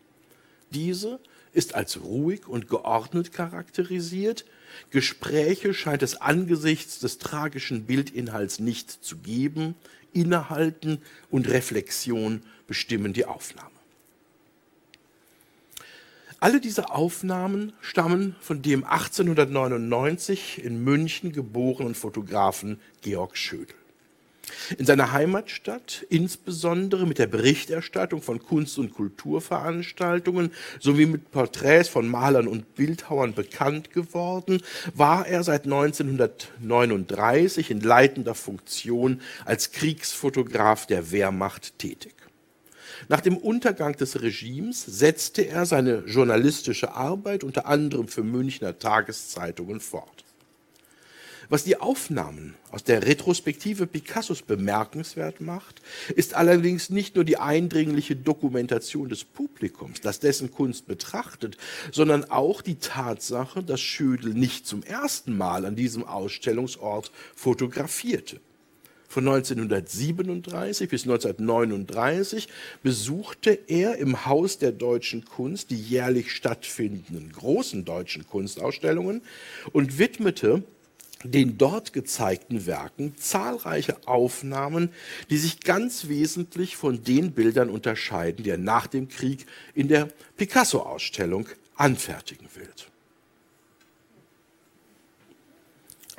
[0.73, 1.21] Diese
[1.53, 4.45] ist als ruhig und geordnet charakterisiert,
[4.91, 9.75] Gespräche scheint es angesichts des tragischen Bildinhalts nicht zu geben.
[10.13, 11.01] Innehalten
[11.31, 13.71] und Reflexion bestimmen die Aufnahme.
[16.41, 23.77] Alle diese Aufnahmen stammen von dem 1899 in München geborenen Fotografen Georg Schödel.
[24.79, 32.09] In seiner Heimatstadt, insbesondere mit der Berichterstattung von Kunst- und Kulturveranstaltungen sowie mit Porträts von
[32.09, 34.63] Malern und Bildhauern bekannt geworden,
[34.95, 42.15] war er seit 1939 in leitender Funktion als Kriegsfotograf der Wehrmacht tätig.
[43.09, 49.81] Nach dem Untergang des Regimes setzte er seine journalistische Arbeit unter anderem für Münchner Tageszeitungen
[49.81, 50.12] fort.
[51.53, 55.83] Was die Aufnahmen aus der Retrospektive Picassos bemerkenswert macht,
[56.17, 61.59] ist allerdings nicht nur die eindringliche Dokumentation des Publikums, das dessen Kunst betrachtet,
[61.91, 68.41] sondern auch die Tatsache, dass Schödel nicht zum ersten Mal an diesem Ausstellungsort fotografierte.
[69.07, 72.49] Von 1937 bis 1939
[72.83, 79.21] besuchte er im Haus der deutschen Kunst die jährlich stattfindenden großen deutschen Kunstausstellungen
[79.73, 80.65] und widmete
[81.25, 84.91] den dort gezeigten Werken zahlreiche Aufnahmen,
[85.31, 90.09] die sich ganz wesentlich von den Bildern unterscheiden, die er nach dem Krieg in der
[90.37, 92.69] Picasso-Ausstellung anfertigen will.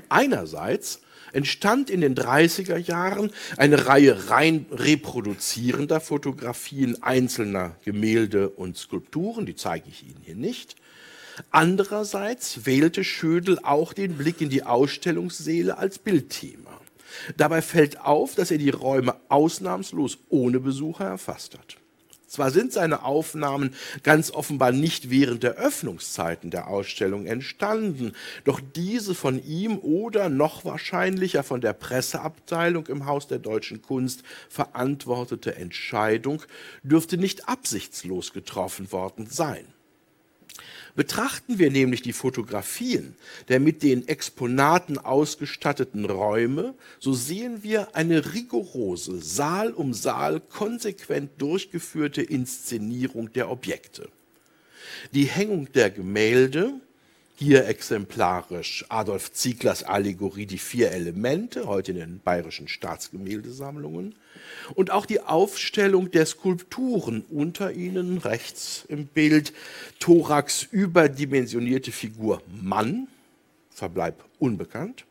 [0.09, 1.01] Einerseits
[1.31, 9.55] entstand in den 30er Jahren eine Reihe rein reproduzierender Fotografien einzelner Gemälde und Skulpturen, die
[9.55, 10.75] zeige ich Ihnen hier nicht.
[11.51, 16.79] Andererseits wählte Schödel auch den Blick in die Ausstellungssäle als Bildthema.
[17.37, 21.77] Dabei fällt auf, dass er die Räume ausnahmslos ohne Besucher erfasst hat.
[22.33, 28.13] Zwar sind seine Aufnahmen ganz offenbar nicht während der Öffnungszeiten der Ausstellung entstanden,
[28.43, 34.23] doch diese von ihm oder noch wahrscheinlicher von der Presseabteilung im Haus der deutschen Kunst
[34.49, 36.41] verantwortete Entscheidung
[36.81, 39.67] dürfte nicht absichtslos getroffen worden sein.
[40.95, 43.15] Betrachten wir nämlich die Fotografien
[43.47, 51.31] der mit den Exponaten ausgestatteten Räume, so sehen wir eine rigorose, Saal um Saal konsequent
[51.39, 54.07] durchgeführte Inszenierung der Objekte.
[55.13, 56.73] Die Hängung der Gemälde,
[57.35, 64.13] hier exemplarisch Adolf Zieglers Allegorie Die vier Elemente, heute in den bayerischen Staatsgemäldesammlungen,
[64.75, 69.53] und auch die Aufstellung der Skulpturen unter ihnen rechts im Bild
[69.99, 73.07] Thorax überdimensionierte Figur Mann,
[73.69, 75.05] Verbleib unbekannt.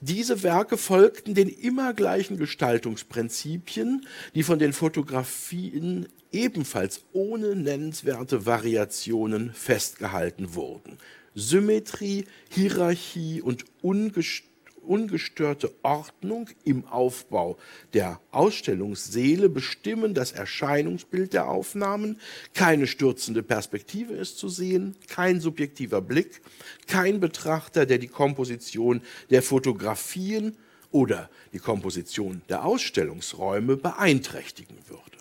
[0.00, 9.52] Diese Werke folgten den immer gleichen Gestaltungsprinzipien, die von den Fotografien ebenfalls ohne nennenswerte Variationen
[9.52, 10.98] festgehalten wurden.
[11.34, 14.51] Symmetrie, Hierarchie und ungestört
[14.82, 17.58] ungestörte Ordnung im Aufbau
[17.94, 22.18] der Ausstellungsseele bestimmen das Erscheinungsbild der Aufnahmen.
[22.54, 26.42] Keine stürzende Perspektive ist zu sehen, kein subjektiver Blick,
[26.86, 30.56] kein Betrachter, der die Komposition der Fotografien
[30.90, 35.11] oder die Komposition der Ausstellungsräume beeinträchtigen würde.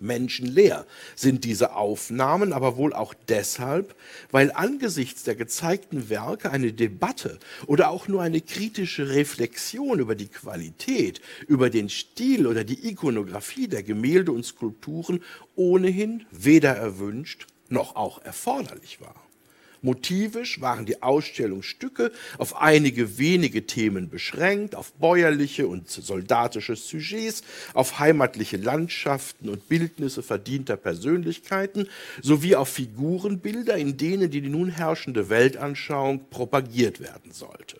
[0.00, 0.86] Menschenleer
[1.16, 3.94] sind diese Aufnahmen, aber wohl auch deshalb,
[4.30, 10.28] weil angesichts der gezeigten Werke eine Debatte oder auch nur eine kritische Reflexion über die
[10.28, 15.22] Qualität, über den Stil oder die Ikonografie der Gemälde und Skulpturen
[15.56, 19.24] ohnehin weder erwünscht noch auch erforderlich war.
[19.84, 27.42] Motivisch waren die Ausstellungsstücke auf einige wenige Themen beschränkt, auf bäuerliche und soldatische Sujets,
[27.74, 31.88] auf heimatliche Landschaften und Bildnisse verdienter Persönlichkeiten
[32.22, 37.78] sowie auf Figurenbilder, in denen die nun herrschende Weltanschauung propagiert werden sollte.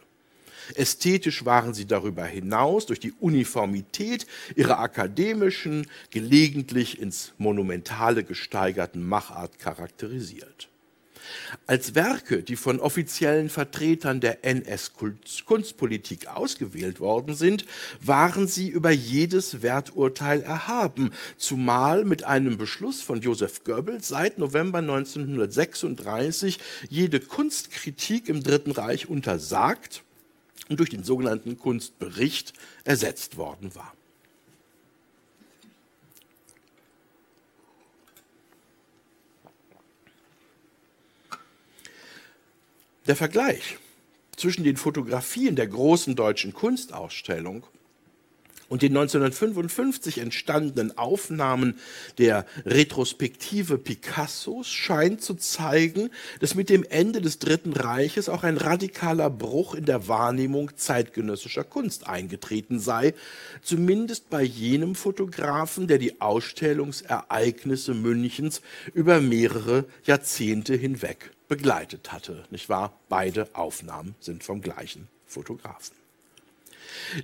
[0.74, 4.26] Ästhetisch waren sie darüber hinaus durch die Uniformität
[4.56, 10.68] ihrer akademischen, gelegentlich ins Monumentale gesteigerten Machart charakterisiert.
[11.66, 17.64] Als Werke, die von offiziellen Vertretern der NS-Kunstpolitik ausgewählt worden sind,
[18.00, 24.78] waren sie über jedes Werturteil erhaben, zumal mit einem Beschluss von Joseph Goebbels seit November
[24.78, 26.58] 1936
[26.88, 30.02] jede Kunstkritik im Dritten Reich untersagt
[30.68, 32.52] und durch den sogenannten Kunstbericht
[32.84, 33.92] ersetzt worden war.
[43.06, 43.76] Der Vergleich
[44.34, 47.66] zwischen den Fotografien der großen deutschen Kunstausstellung
[48.70, 51.78] und den 1955 entstandenen Aufnahmen
[52.16, 56.08] der Retrospektive Picassos scheint zu zeigen,
[56.40, 61.64] dass mit dem Ende des Dritten Reiches auch ein radikaler Bruch in der Wahrnehmung zeitgenössischer
[61.64, 63.12] Kunst eingetreten sei,
[63.60, 68.62] zumindest bei jenem Fotografen, der die Ausstellungsereignisse Münchens
[68.94, 72.44] über mehrere Jahrzehnte hinweg begleitet hatte.
[72.50, 72.98] Nicht wahr?
[73.08, 75.94] Beide Aufnahmen sind vom gleichen Fotografen.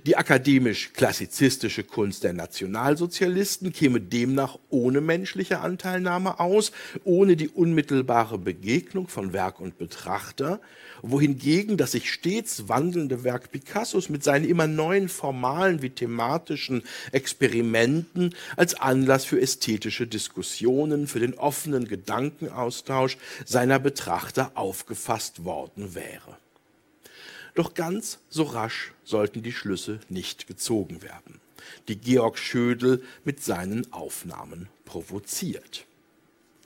[0.05, 6.71] Die akademisch-klassizistische Kunst der Nationalsozialisten käme demnach ohne menschliche Anteilnahme aus,
[7.03, 10.61] ohne die unmittelbare Begegnung von Werk und Betrachter,
[11.01, 18.35] wohingegen das sich stets wandelnde Werk Picassos mit seinen immer neuen formalen wie thematischen Experimenten
[18.55, 26.40] als Anlass für ästhetische Diskussionen, für den offenen Gedankenaustausch seiner Betrachter aufgefasst worden wäre.
[27.53, 31.39] Doch ganz so rasch sollten die Schlüsse nicht gezogen werden,
[31.87, 35.85] die Georg Schödel mit seinen Aufnahmen provoziert.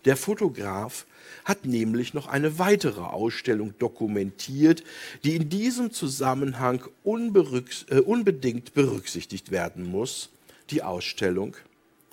[0.06, 1.08] Der Fotograf
[1.44, 4.84] hat nämlich noch eine weitere Ausstellung dokumentiert,
[5.24, 10.30] die in diesem Zusammenhang äh, unbedingt berücksichtigt werden muss,
[10.70, 11.56] die Ausstellung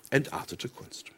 [0.09, 1.11] Entartete Kunst.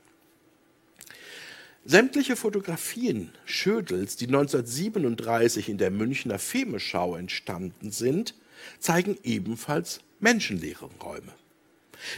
[1.88, 8.34] Sämtliche Fotografien Schödels, die 1937 in der Münchner Femeschau entstanden sind,
[8.80, 11.32] zeigen ebenfalls menschenleere Räume.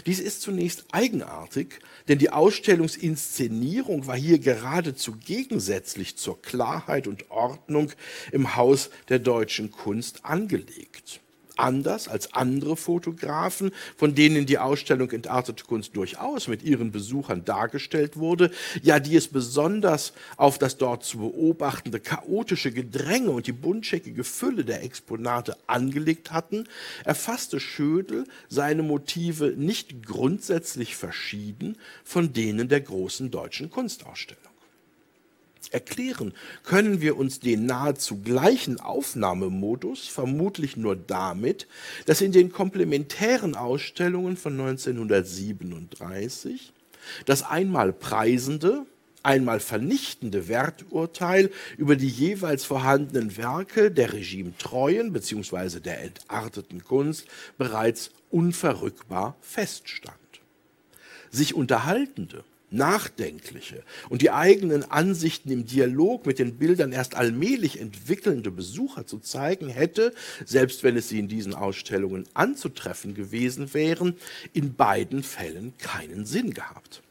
[0.05, 7.91] Dies ist zunächst eigenartig, denn die Ausstellungsinszenierung war hier geradezu gegensätzlich zur Klarheit und Ordnung
[8.31, 11.19] im Haus der deutschen Kunst angelegt
[11.57, 18.17] anders als andere Fotografen, von denen die Ausstellung Entartete Kunst durchaus mit ihren Besuchern dargestellt
[18.17, 18.51] wurde,
[18.81, 24.63] ja, die es besonders auf das dort zu beobachtende chaotische Gedränge und die buntscheckige Fülle
[24.63, 26.65] der Exponate angelegt hatten,
[27.03, 34.46] erfasste Schödel seine Motive nicht grundsätzlich verschieden von denen der großen deutschen Kunstausstellung.
[35.71, 41.67] Erklären können wir uns den nahezu gleichen Aufnahmemodus vermutlich nur damit,
[42.05, 46.71] dass in den komplementären Ausstellungen von 1937
[47.25, 48.85] das einmal preisende,
[49.23, 55.81] einmal vernichtende Werturteil über die jeweils vorhandenen Werke der regimetreuen bzw.
[55.81, 57.25] der entarteten Kunst
[57.57, 60.15] bereits unverrückbar feststand.
[61.29, 68.51] Sich unterhaltende nachdenkliche und die eigenen Ansichten im Dialog mit den Bildern erst allmählich entwickelnde
[68.51, 70.13] Besucher zu zeigen, hätte,
[70.45, 74.15] selbst wenn es sie in diesen Ausstellungen anzutreffen gewesen wären,
[74.53, 77.01] in beiden Fällen keinen Sinn gehabt.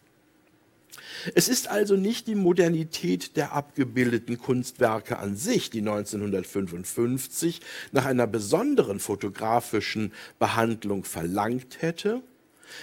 [1.35, 7.61] Es ist also nicht die Modernität der abgebildeten Kunstwerke an sich, die 1955
[7.93, 12.23] nach einer besonderen fotografischen Behandlung verlangt hätte,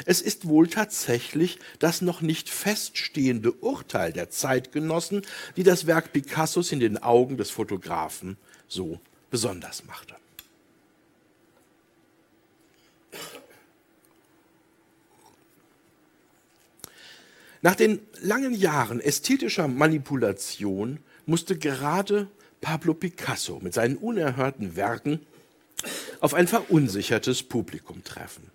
[0.06, 5.24] es ist wohl tatsächlich das noch nicht feststehende Urteil der Zeitgenossen,
[5.56, 10.16] die das Werk Picassos in den Augen des Fotografen so besonders machte.
[17.64, 22.28] Nach den langen Jahren ästhetischer Manipulation musste gerade
[22.60, 25.22] Pablo Picasso mit seinen unerhörten Werken
[26.20, 28.52] auf ein verunsichertes Publikum treffen.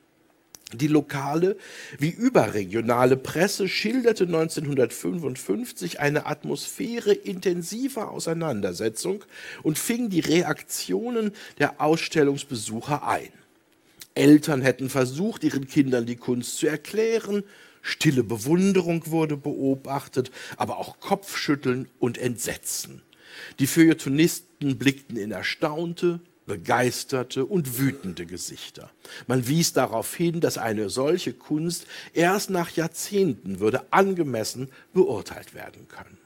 [0.75, 1.57] Die lokale
[1.99, 9.25] wie überregionale Presse schilderte 1955 eine Atmosphäre intensiver Auseinandersetzung
[9.63, 13.33] und fing die Reaktionen der Ausstellungsbesucher ein.
[14.15, 17.45] Eltern hätten versucht, ihren Kindern die Kunst zu erklären,
[17.81, 23.01] stille Bewunderung wurde beobachtet, aber auch Kopfschütteln und Entsetzen.
[23.59, 28.91] Die Feuilletonisten blickten in erstaunte, begeisterte und wütende Gesichter.
[29.29, 35.87] Man wies darauf hin, dass eine solche Kunst erst nach Jahrzehnten würde angemessen beurteilt werden
[35.87, 36.18] können.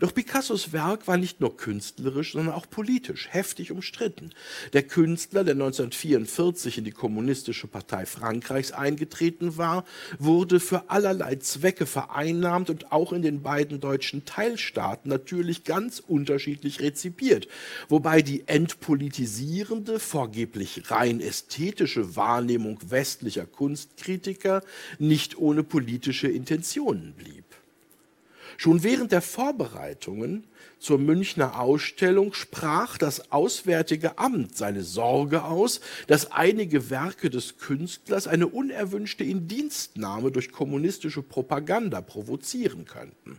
[0.00, 4.30] Doch Picassos Werk war nicht nur künstlerisch, sondern auch politisch heftig umstritten.
[4.72, 9.84] Der Künstler, der 1944 in die Kommunistische Partei Frankreichs eingetreten war,
[10.18, 16.80] wurde für allerlei Zwecke vereinnahmt und auch in den beiden deutschen Teilstaaten natürlich ganz unterschiedlich
[16.80, 17.48] rezipiert,
[17.88, 24.62] wobei die entpolitisierende, vorgeblich rein ästhetische Wahrnehmung westlicher Kunstkritiker
[24.98, 27.45] nicht ohne politische Intentionen blieb.
[28.56, 30.44] Schon während der Vorbereitungen
[30.78, 38.26] zur Münchner Ausstellung sprach das Auswärtige Amt seine Sorge aus, dass einige Werke des Künstlers
[38.26, 43.38] eine unerwünschte Indienstnahme durch kommunistische Propaganda provozieren könnten.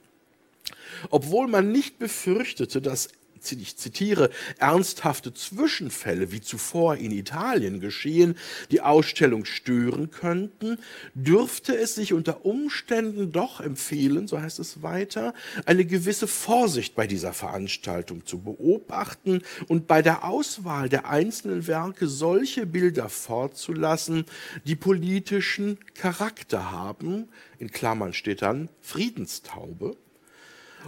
[1.10, 3.10] Obwohl man nicht befürchtete, dass
[3.52, 8.38] ich zitiere, ernsthafte Zwischenfälle wie zuvor in Italien geschehen,
[8.72, 10.78] die Ausstellung stören könnten,
[11.14, 15.34] dürfte es sich unter Umständen doch empfehlen, so heißt es weiter,
[15.66, 22.08] eine gewisse Vorsicht bei dieser Veranstaltung zu beobachten und bei der Auswahl der einzelnen Werke
[22.08, 24.26] solche Bilder vorzulassen,
[24.66, 27.28] die politischen Charakter haben,
[27.60, 29.98] in Klammern steht dann Friedenstaube,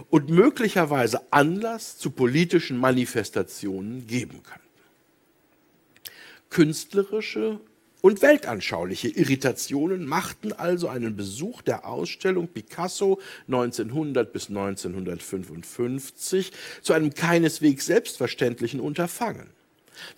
[0.08, 4.60] und möglicherweise Anlass zu politischen Manifestationen geben könnten.
[6.48, 7.60] Künstlerische
[8.00, 17.12] und weltanschauliche Irritationen machten also einen Besuch der Ausstellung Picasso 1900 bis 1955 zu einem
[17.12, 19.50] keineswegs selbstverständlichen Unterfangen.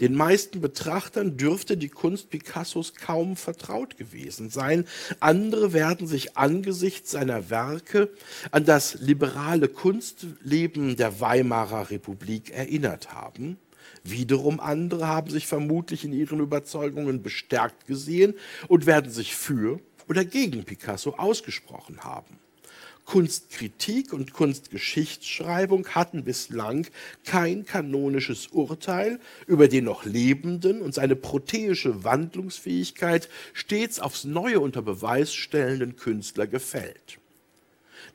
[0.00, 4.86] Den meisten Betrachtern dürfte die Kunst Picassos kaum vertraut gewesen sein.
[5.20, 8.10] Andere werden sich angesichts seiner Werke
[8.50, 13.58] an das liberale Kunstleben der Weimarer Republik erinnert haben.
[14.04, 18.34] Wiederum andere haben sich vermutlich in ihren Überzeugungen bestärkt gesehen
[18.68, 22.38] und werden sich für oder gegen Picasso ausgesprochen haben.
[23.04, 26.86] Kunstkritik und Kunstgeschichtsschreibung hatten bislang
[27.24, 34.82] kein kanonisches Urteil über den noch Lebenden und seine proteische Wandlungsfähigkeit stets aufs Neue unter
[34.82, 37.18] Beweis stellenden Künstler gefällt.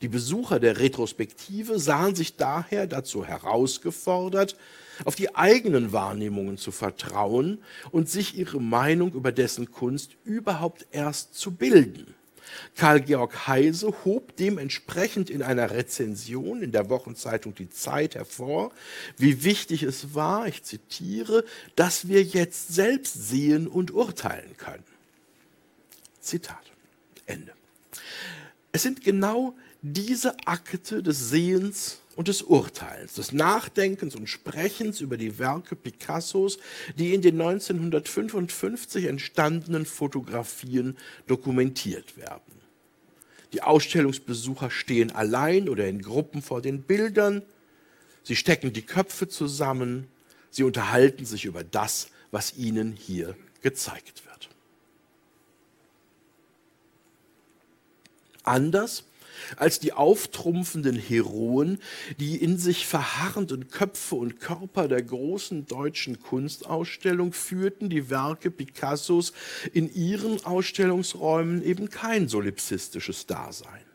[0.01, 4.55] Die Besucher der Retrospektive sahen sich daher dazu herausgefordert,
[5.05, 11.35] auf die eigenen Wahrnehmungen zu vertrauen und sich ihre Meinung über dessen Kunst überhaupt erst
[11.35, 12.13] zu bilden.
[12.75, 18.71] Karl Georg Heise hob dementsprechend in einer Rezension in der Wochenzeitung Die Zeit hervor,
[19.17, 21.43] wie wichtig es war, ich zitiere,
[21.75, 24.83] dass wir jetzt selbst sehen und urteilen können.
[26.21, 26.57] Zitat.
[27.25, 27.51] Ende.
[28.71, 35.17] Es sind genau diese Akte des Sehens und des Urteils, des Nachdenkens und Sprechens über
[35.17, 36.57] die Werke Picassos,
[36.97, 40.97] die in den 1955 entstandenen Fotografien
[41.27, 42.41] dokumentiert werden.
[43.53, 47.43] Die Ausstellungsbesucher stehen allein oder in Gruppen vor den Bildern,
[48.23, 50.07] sie stecken die Köpfe zusammen,
[50.49, 54.49] sie unterhalten sich über das, was ihnen hier gezeigt wird.
[58.41, 59.03] Anders
[59.55, 61.79] als die auftrumpfenden Heroen,
[62.19, 69.33] die in sich verharrenden Köpfe und Körper der großen deutschen Kunstausstellung führten die Werke Picassos
[69.73, 73.86] in ihren Ausstellungsräumen eben kein solipsistisches Dasein.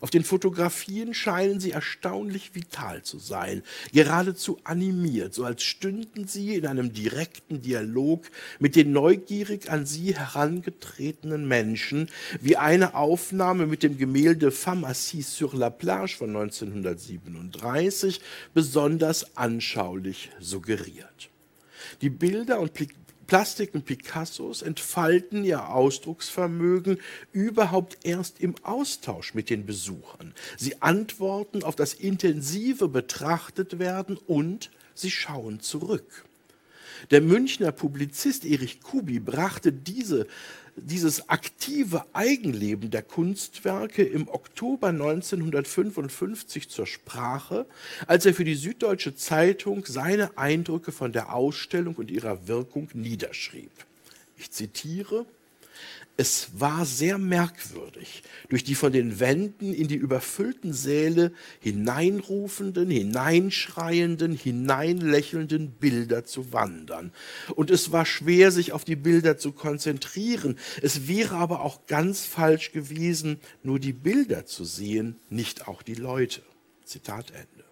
[0.00, 3.62] Auf den Fotografien scheinen sie erstaunlich vital zu sein,
[3.92, 8.26] geradezu animiert, so als stünden sie in einem direkten Dialog
[8.58, 12.08] mit den neugierig an sie herangetretenen Menschen,
[12.40, 18.20] wie eine Aufnahme mit dem Gemälde Femme assise sur la plage von 1937
[18.54, 21.30] besonders anschaulich suggeriert.
[22.02, 22.74] Die Bilder und
[23.30, 26.98] Plastiken Picassos entfalten ihr Ausdrucksvermögen
[27.30, 30.34] überhaupt erst im Austausch mit den Besuchern.
[30.56, 36.24] Sie antworten auf das intensive Betrachtetwerden und sie schauen zurück.
[37.12, 40.26] Der Münchner Publizist Erich Kubi brachte diese
[40.82, 47.66] dieses aktive Eigenleben der Kunstwerke im Oktober 1955 zur Sprache,
[48.06, 53.72] als er für die Süddeutsche Zeitung seine Eindrücke von der Ausstellung und ihrer Wirkung niederschrieb.
[54.36, 55.26] Ich zitiere,
[56.20, 64.36] Es war sehr merkwürdig, durch die von den Wänden in die überfüllten Säle hineinrufenden, hineinschreienden,
[64.36, 67.10] hineinlächelnden Bilder zu wandern.
[67.56, 70.58] Und es war schwer, sich auf die Bilder zu konzentrieren.
[70.82, 75.94] Es wäre aber auch ganz falsch gewesen, nur die Bilder zu sehen, nicht auch die
[75.94, 76.42] Leute.
[76.84, 77.64] Zitat Ende.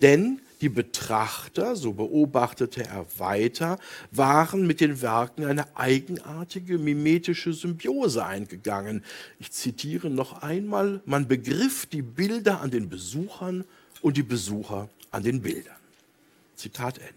[0.00, 3.78] Denn die Betrachter, so beobachtete er weiter,
[4.12, 9.04] waren mit den Werken eine eigenartige mimetische Symbiose eingegangen.
[9.40, 13.64] Ich zitiere noch einmal, man begriff die Bilder an den Besuchern
[14.00, 15.76] und die Besucher an den Bildern.
[16.54, 17.12] Zitat Ende.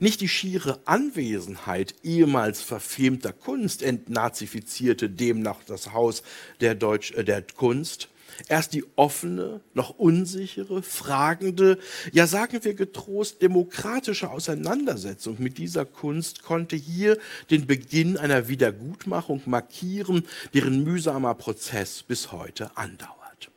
[0.00, 6.22] Nicht die schiere Anwesenheit ehemals verfemter Kunst entnazifizierte demnach das Haus
[6.60, 8.08] der, Deutsch, äh, der Kunst,
[8.46, 11.78] Erst die offene, noch unsichere, fragende,
[12.12, 17.18] ja sagen wir getrost demokratische Auseinandersetzung mit dieser Kunst konnte hier
[17.50, 20.24] den Beginn einer Wiedergutmachung markieren,
[20.54, 23.50] deren mühsamer Prozess bis heute andauert.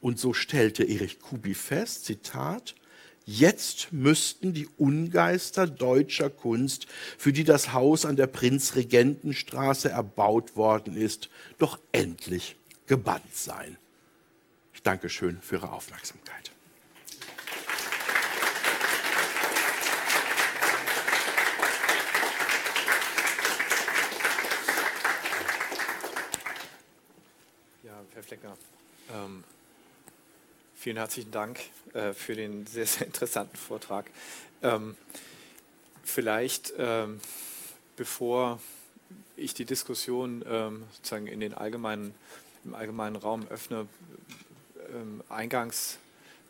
[0.00, 2.74] Und so stellte Erich Kubi fest, Zitat,
[3.26, 10.94] Jetzt müssten die Ungeister deutscher Kunst, für die das Haus an der Prinzregentenstraße erbaut worden
[10.94, 12.56] ist, doch endlich
[12.86, 13.78] gebannt sein.
[14.84, 16.52] Dankeschön für Ihre Aufmerksamkeit.
[27.82, 28.58] Ja, Herr Fleckner,
[29.14, 29.42] ähm,
[30.74, 31.60] vielen herzlichen Dank
[31.94, 34.10] äh, für den sehr, sehr interessanten Vortrag.
[34.60, 34.98] Ähm,
[36.02, 37.22] vielleicht, ähm,
[37.96, 38.60] bevor
[39.38, 42.14] ich die Diskussion ähm, sozusagen in den allgemeinen,
[42.66, 43.88] im allgemeinen Raum öffne,
[45.28, 45.98] eingangs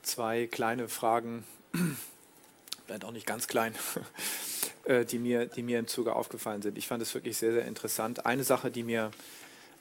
[0.03, 1.45] zwei kleine Fragen,
[2.86, 3.74] vielleicht auch nicht ganz klein,
[4.84, 6.78] äh, die, mir, die mir im Zuge aufgefallen sind.
[6.78, 8.26] Ich fand es wirklich sehr, sehr interessant.
[8.26, 9.11] Eine Sache, die mir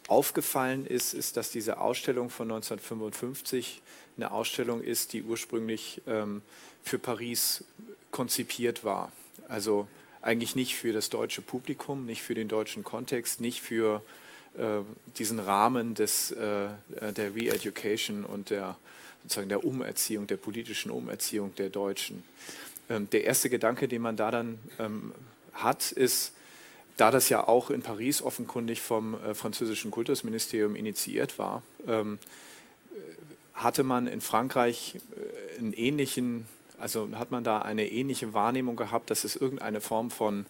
[0.07, 3.82] aufgefallen ist, ist, dass diese Ausstellung von 1955
[4.18, 6.41] eine Ausstellung ist, die ursprünglich ähm,
[6.84, 7.64] für Paris
[8.11, 9.11] konzipiert war.
[9.47, 9.88] Also
[10.22, 14.03] eigentlich nicht für das deutsche Publikum, nicht für den deutschen Kontext, nicht für
[15.18, 16.68] diesen Rahmen des, äh,
[17.16, 18.78] der Re-Education und der,
[19.24, 22.24] sozusagen der Umerziehung, der politischen Umerziehung der Deutschen.
[22.89, 25.14] Ähm, der erste Gedanke, den man da dann ähm,
[25.54, 26.34] hat, ist,
[26.97, 32.20] da das ja auch in Paris offenkundig vom äh, französischen Kultusministerium initiiert war, ähm,
[33.54, 34.99] hatte man in Frankreich
[35.60, 36.47] einen ähnlichen,
[36.80, 40.45] also hat man da eine ähnliche Wahrnehmung gehabt, dass es irgendeine Form von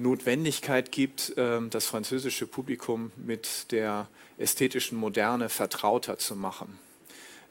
[0.00, 6.78] Notwendigkeit gibt, ähm, das französische Publikum mit der ästhetischen Moderne vertrauter zu machen.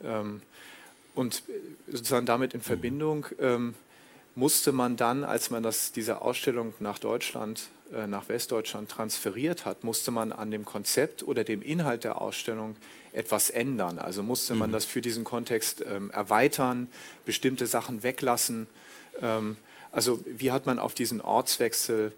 [0.04, 0.41] Ähm,
[1.14, 1.43] und
[1.88, 3.76] sozusagen damit in Verbindung ähm,
[4.36, 9.84] musste man dann, als man das, diese Ausstellung nach Deutschland, äh, nach Westdeutschland transferiert hat,
[9.84, 12.78] musste man an dem Konzept oder dem Inhalt der Ausstellung
[13.12, 14.00] etwas ändern.
[14.00, 14.74] Also musste man mhm.
[14.74, 16.88] das für diesen Kontext erweitern,
[17.26, 18.68] bestimmte Sachen weglassen.
[19.92, 22.14] Also wie hat man auf diesen Ortswechsel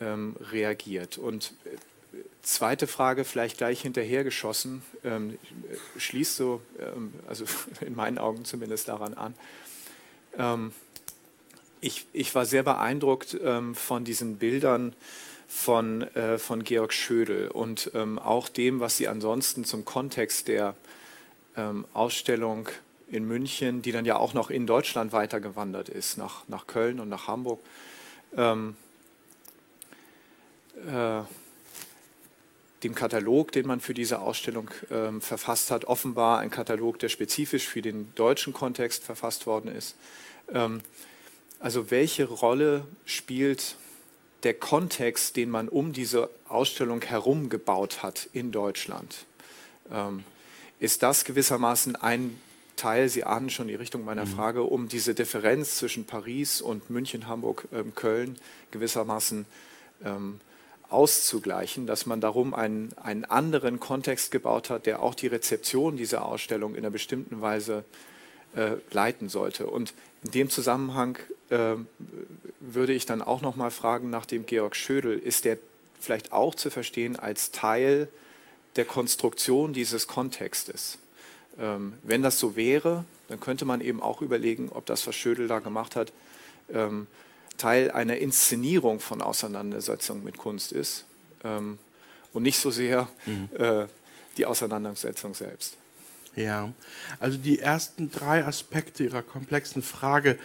[0.00, 1.18] ähm, reagiert.
[1.18, 1.76] Und äh,
[2.42, 5.38] zweite Frage, vielleicht gleich hinterhergeschossen, ähm,
[5.96, 7.44] schließt so, ähm, also
[7.80, 9.34] in meinen Augen zumindest daran an.
[10.36, 10.72] Ähm,
[11.80, 14.94] ich, ich, war sehr beeindruckt ähm, von diesen Bildern
[15.46, 20.74] von, äh, von Georg Schödel und ähm, auch dem, was Sie ansonsten zum Kontext der
[21.92, 22.68] Ausstellung
[23.08, 27.08] in München, die dann ja auch noch in Deutschland weitergewandert ist, nach, nach Köln und
[27.08, 27.60] nach Hamburg,
[28.36, 28.76] ähm,
[30.86, 31.22] äh,
[32.82, 37.66] dem Katalog, den man für diese Ausstellung äh, verfasst hat, offenbar ein Katalog, der spezifisch
[37.66, 39.96] für den deutschen Kontext verfasst worden ist.
[40.52, 40.82] Ähm,
[41.60, 43.76] also welche Rolle spielt
[44.42, 49.24] der Kontext, den man um diese Ausstellung herum gebaut hat in Deutschland?
[49.90, 50.24] Ähm,
[50.78, 52.38] ist das gewissermaßen ein
[52.76, 54.30] Teil, Sie ahnen schon die Richtung meiner mhm.
[54.30, 58.36] Frage, um diese Differenz zwischen Paris und München, Hamburg, ähm, Köln
[58.70, 59.46] gewissermaßen
[60.04, 60.40] ähm,
[60.88, 66.24] auszugleichen, dass man darum einen, einen anderen Kontext gebaut hat, der auch die Rezeption dieser
[66.24, 67.84] Ausstellung in einer bestimmten Weise
[68.54, 69.66] äh, leiten sollte.
[69.66, 69.94] Und
[70.24, 71.18] in dem Zusammenhang
[71.50, 71.74] äh,
[72.60, 75.58] würde ich dann auch noch mal fragen nach dem Georg Schödel, ist der
[76.00, 78.08] vielleicht auch zu verstehen als Teil
[78.76, 80.98] der Konstruktion dieses Kontextes?
[81.58, 85.48] Ähm, wenn das so wäre, dann könnte man eben auch überlegen, ob das, was Schödel
[85.48, 86.12] da gemacht hat,
[86.72, 87.06] ähm,
[87.56, 91.04] Teil einer Inszenierung von Auseinandersetzung mit Kunst ist
[91.44, 91.78] ähm,
[92.32, 93.48] und nicht so sehr mhm.
[93.56, 93.86] äh,
[94.36, 95.76] die Auseinandersetzung selbst.
[96.34, 96.72] Ja,
[97.20, 100.36] also die ersten drei Aspekte Ihrer komplexen Frage,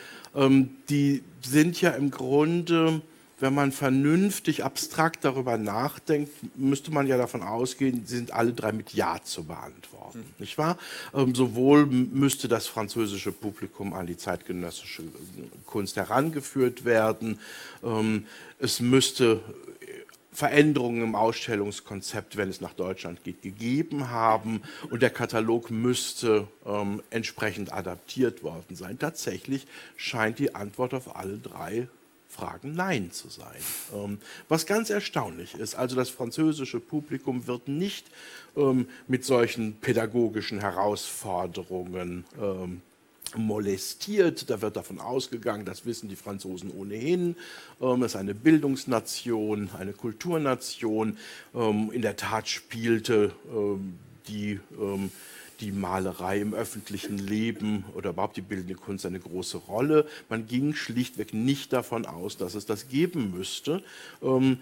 [0.88, 3.01] die sind ja im Grunde
[3.39, 8.71] wenn man vernünftig, abstrakt darüber nachdenkt, müsste man ja davon ausgehen, sie sind alle drei
[8.71, 10.33] mit Ja zu beantworten, mhm.
[10.39, 10.77] nicht wahr?
[11.13, 15.03] Ähm, sowohl müsste das französische Publikum an die zeitgenössische
[15.65, 17.39] Kunst herangeführt werden,
[17.83, 18.25] ähm,
[18.59, 19.41] es müsste
[20.31, 27.01] Veränderungen im Ausstellungskonzept, wenn es nach Deutschland geht, gegeben haben und der Katalog müsste ähm,
[27.09, 28.97] entsprechend adaptiert worden sein.
[28.97, 29.67] Tatsächlich
[29.97, 31.89] scheint die Antwort auf alle drei
[32.39, 33.61] Fragen Nein zu sein.
[33.93, 38.07] Ähm, was ganz erstaunlich ist, also das französische Publikum wird nicht
[38.55, 42.81] ähm, mit solchen pädagogischen Herausforderungen ähm,
[43.35, 44.49] molestiert.
[44.49, 47.35] Da wird davon ausgegangen, das wissen die Franzosen ohnehin.
[47.81, 51.17] Ähm, es ist eine Bildungsnation, eine Kulturnation.
[51.53, 55.11] Ähm, in der Tat spielte ähm, die ähm,
[55.60, 60.05] die Malerei im öffentlichen Leben oder überhaupt die bildende Kunst eine große Rolle.
[60.30, 63.84] Man ging schlichtweg nicht davon aus, dass es das geben müsste.
[64.22, 64.60] Ähm,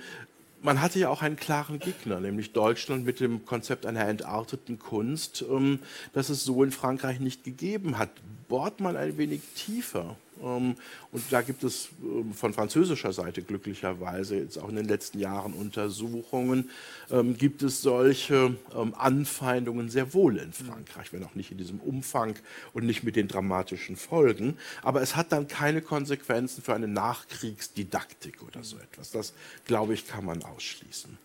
[0.61, 5.45] man hatte ja auch einen klaren Gegner, nämlich Deutschland mit dem Konzept einer entarteten Kunst,
[5.49, 5.79] ähm,
[6.13, 8.09] das es so in Frankreich nicht gegeben hat.
[8.47, 14.57] Bohrt man ein wenig tiefer und da gibt es ähm, von französischer Seite glücklicherweise jetzt
[14.57, 16.69] auch in den letzten Jahren Untersuchungen,
[17.09, 18.55] ähm, gibt es solche
[18.97, 22.35] Anfeindungen sehr wohl in Frankreich, wenn auch nicht in diesem Umfang
[22.73, 24.57] und nicht mit den dramatischen Folgen.
[24.81, 29.11] Aber es hat dann keine Konsequenzen für eine Nachkriegsdidaktik oder so etwas.
[29.11, 29.33] Das,
[29.65, 31.17] glaube ich, kann man ausschließen.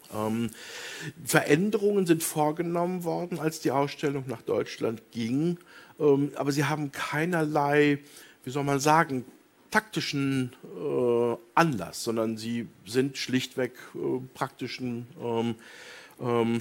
[1.24, 5.58] Veränderungen sind vorgenommen worden, als die Ausstellung nach Deutschland ging,
[5.98, 7.98] aber sie haben keinerlei
[8.45, 9.24] wie soll man sagen,
[9.72, 15.55] taktischen äh, Anlass, sondern sie sind schlichtweg äh, praktischen, ähm,
[16.20, 16.61] ähm,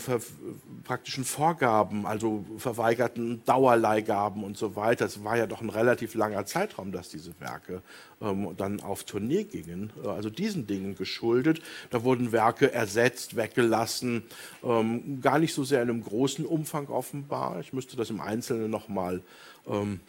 [0.85, 5.05] praktischen Vorgaben, also verweigerten Dauerleihgaben und so weiter.
[5.05, 7.81] Es war ja doch ein relativ langer Zeitraum, dass diese Werke
[8.21, 11.61] ähm, dann auf Tournee gingen, äh, also diesen Dingen geschuldet.
[11.89, 14.23] Da wurden Werke ersetzt, weggelassen,
[14.63, 17.59] ähm, gar nicht so sehr in einem großen Umfang offenbar.
[17.59, 19.21] Ich müsste das im Einzelnen nochmal
[19.67, 19.99] ähm,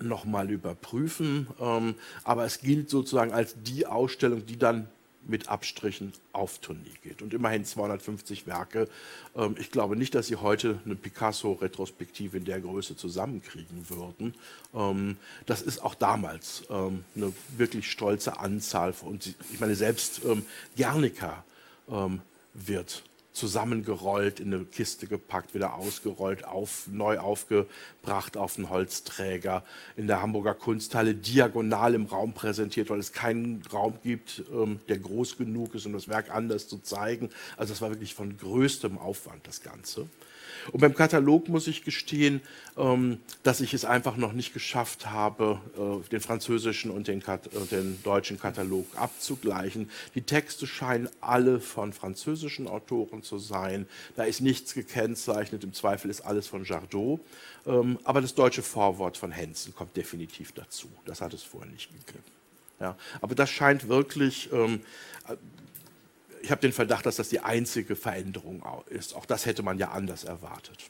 [0.00, 1.48] nochmal überprüfen.
[1.60, 4.88] Ähm, aber es gilt sozusagen als die Ausstellung, die dann
[5.28, 7.22] mit Abstrichen auf Tournee geht.
[7.22, 8.88] Und immerhin 250 Werke.
[9.36, 14.34] Ähm, ich glaube nicht, dass Sie heute eine Picasso-Retrospektive in der Größe zusammenkriegen würden.
[14.74, 15.16] Ähm,
[15.46, 18.94] das ist auch damals ähm, eine wirklich stolze Anzahl.
[19.02, 20.44] Und ich meine, selbst ähm,
[20.76, 21.44] Guernica
[21.90, 22.22] ähm,
[22.54, 23.02] wird
[23.38, 29.64] zusammengerollt, in eine Kiste gepackt, wieder ausgerollt, auf, neu aufgebracht auf einen Holzträger,
[29.96, 34.98] in der Hamburger Kunsthalle diagonal im Raum präsentiert, weil es keinen Raum gibt, ähm, der
[34.98, 37.30] groß genug ist, um das Werk anders zu zeigen.
[37.56, 40.06] Also das war wirklich von größtem Aufwand, das Ganze.
[40.72, 42.40] Und beim Katalog muss ich gestehen,
[42.76, 47.22] ähm, dass ich es einfach noch nicht geschafft habe, äh, den französischen und den,
[47.70, 49.90] den deutschen Katalog abzugleichen.
[50.14, 53.86] Die Texte scheinen alle von französischen Autoren zu sein.
[54.16, 57.20] Da ist nichts gekennzeichnet, im Zweifel ist alles von Jardot.
[57.66, 60.88] Ähm, aber das deutsche Vorwort von Hensen kommt definitiv dazu.
[61.04, 62.24] Das hat es vorher nicht gegeben.
[62.80, 64.80] Ja, aber das scheint wirklich ähm,
[66.42, 69.14] ich habe den Verdacht, dass das die einzige Veränderung ist.
[69.14, 70.88] Auch das hätte man ja anders erwartet.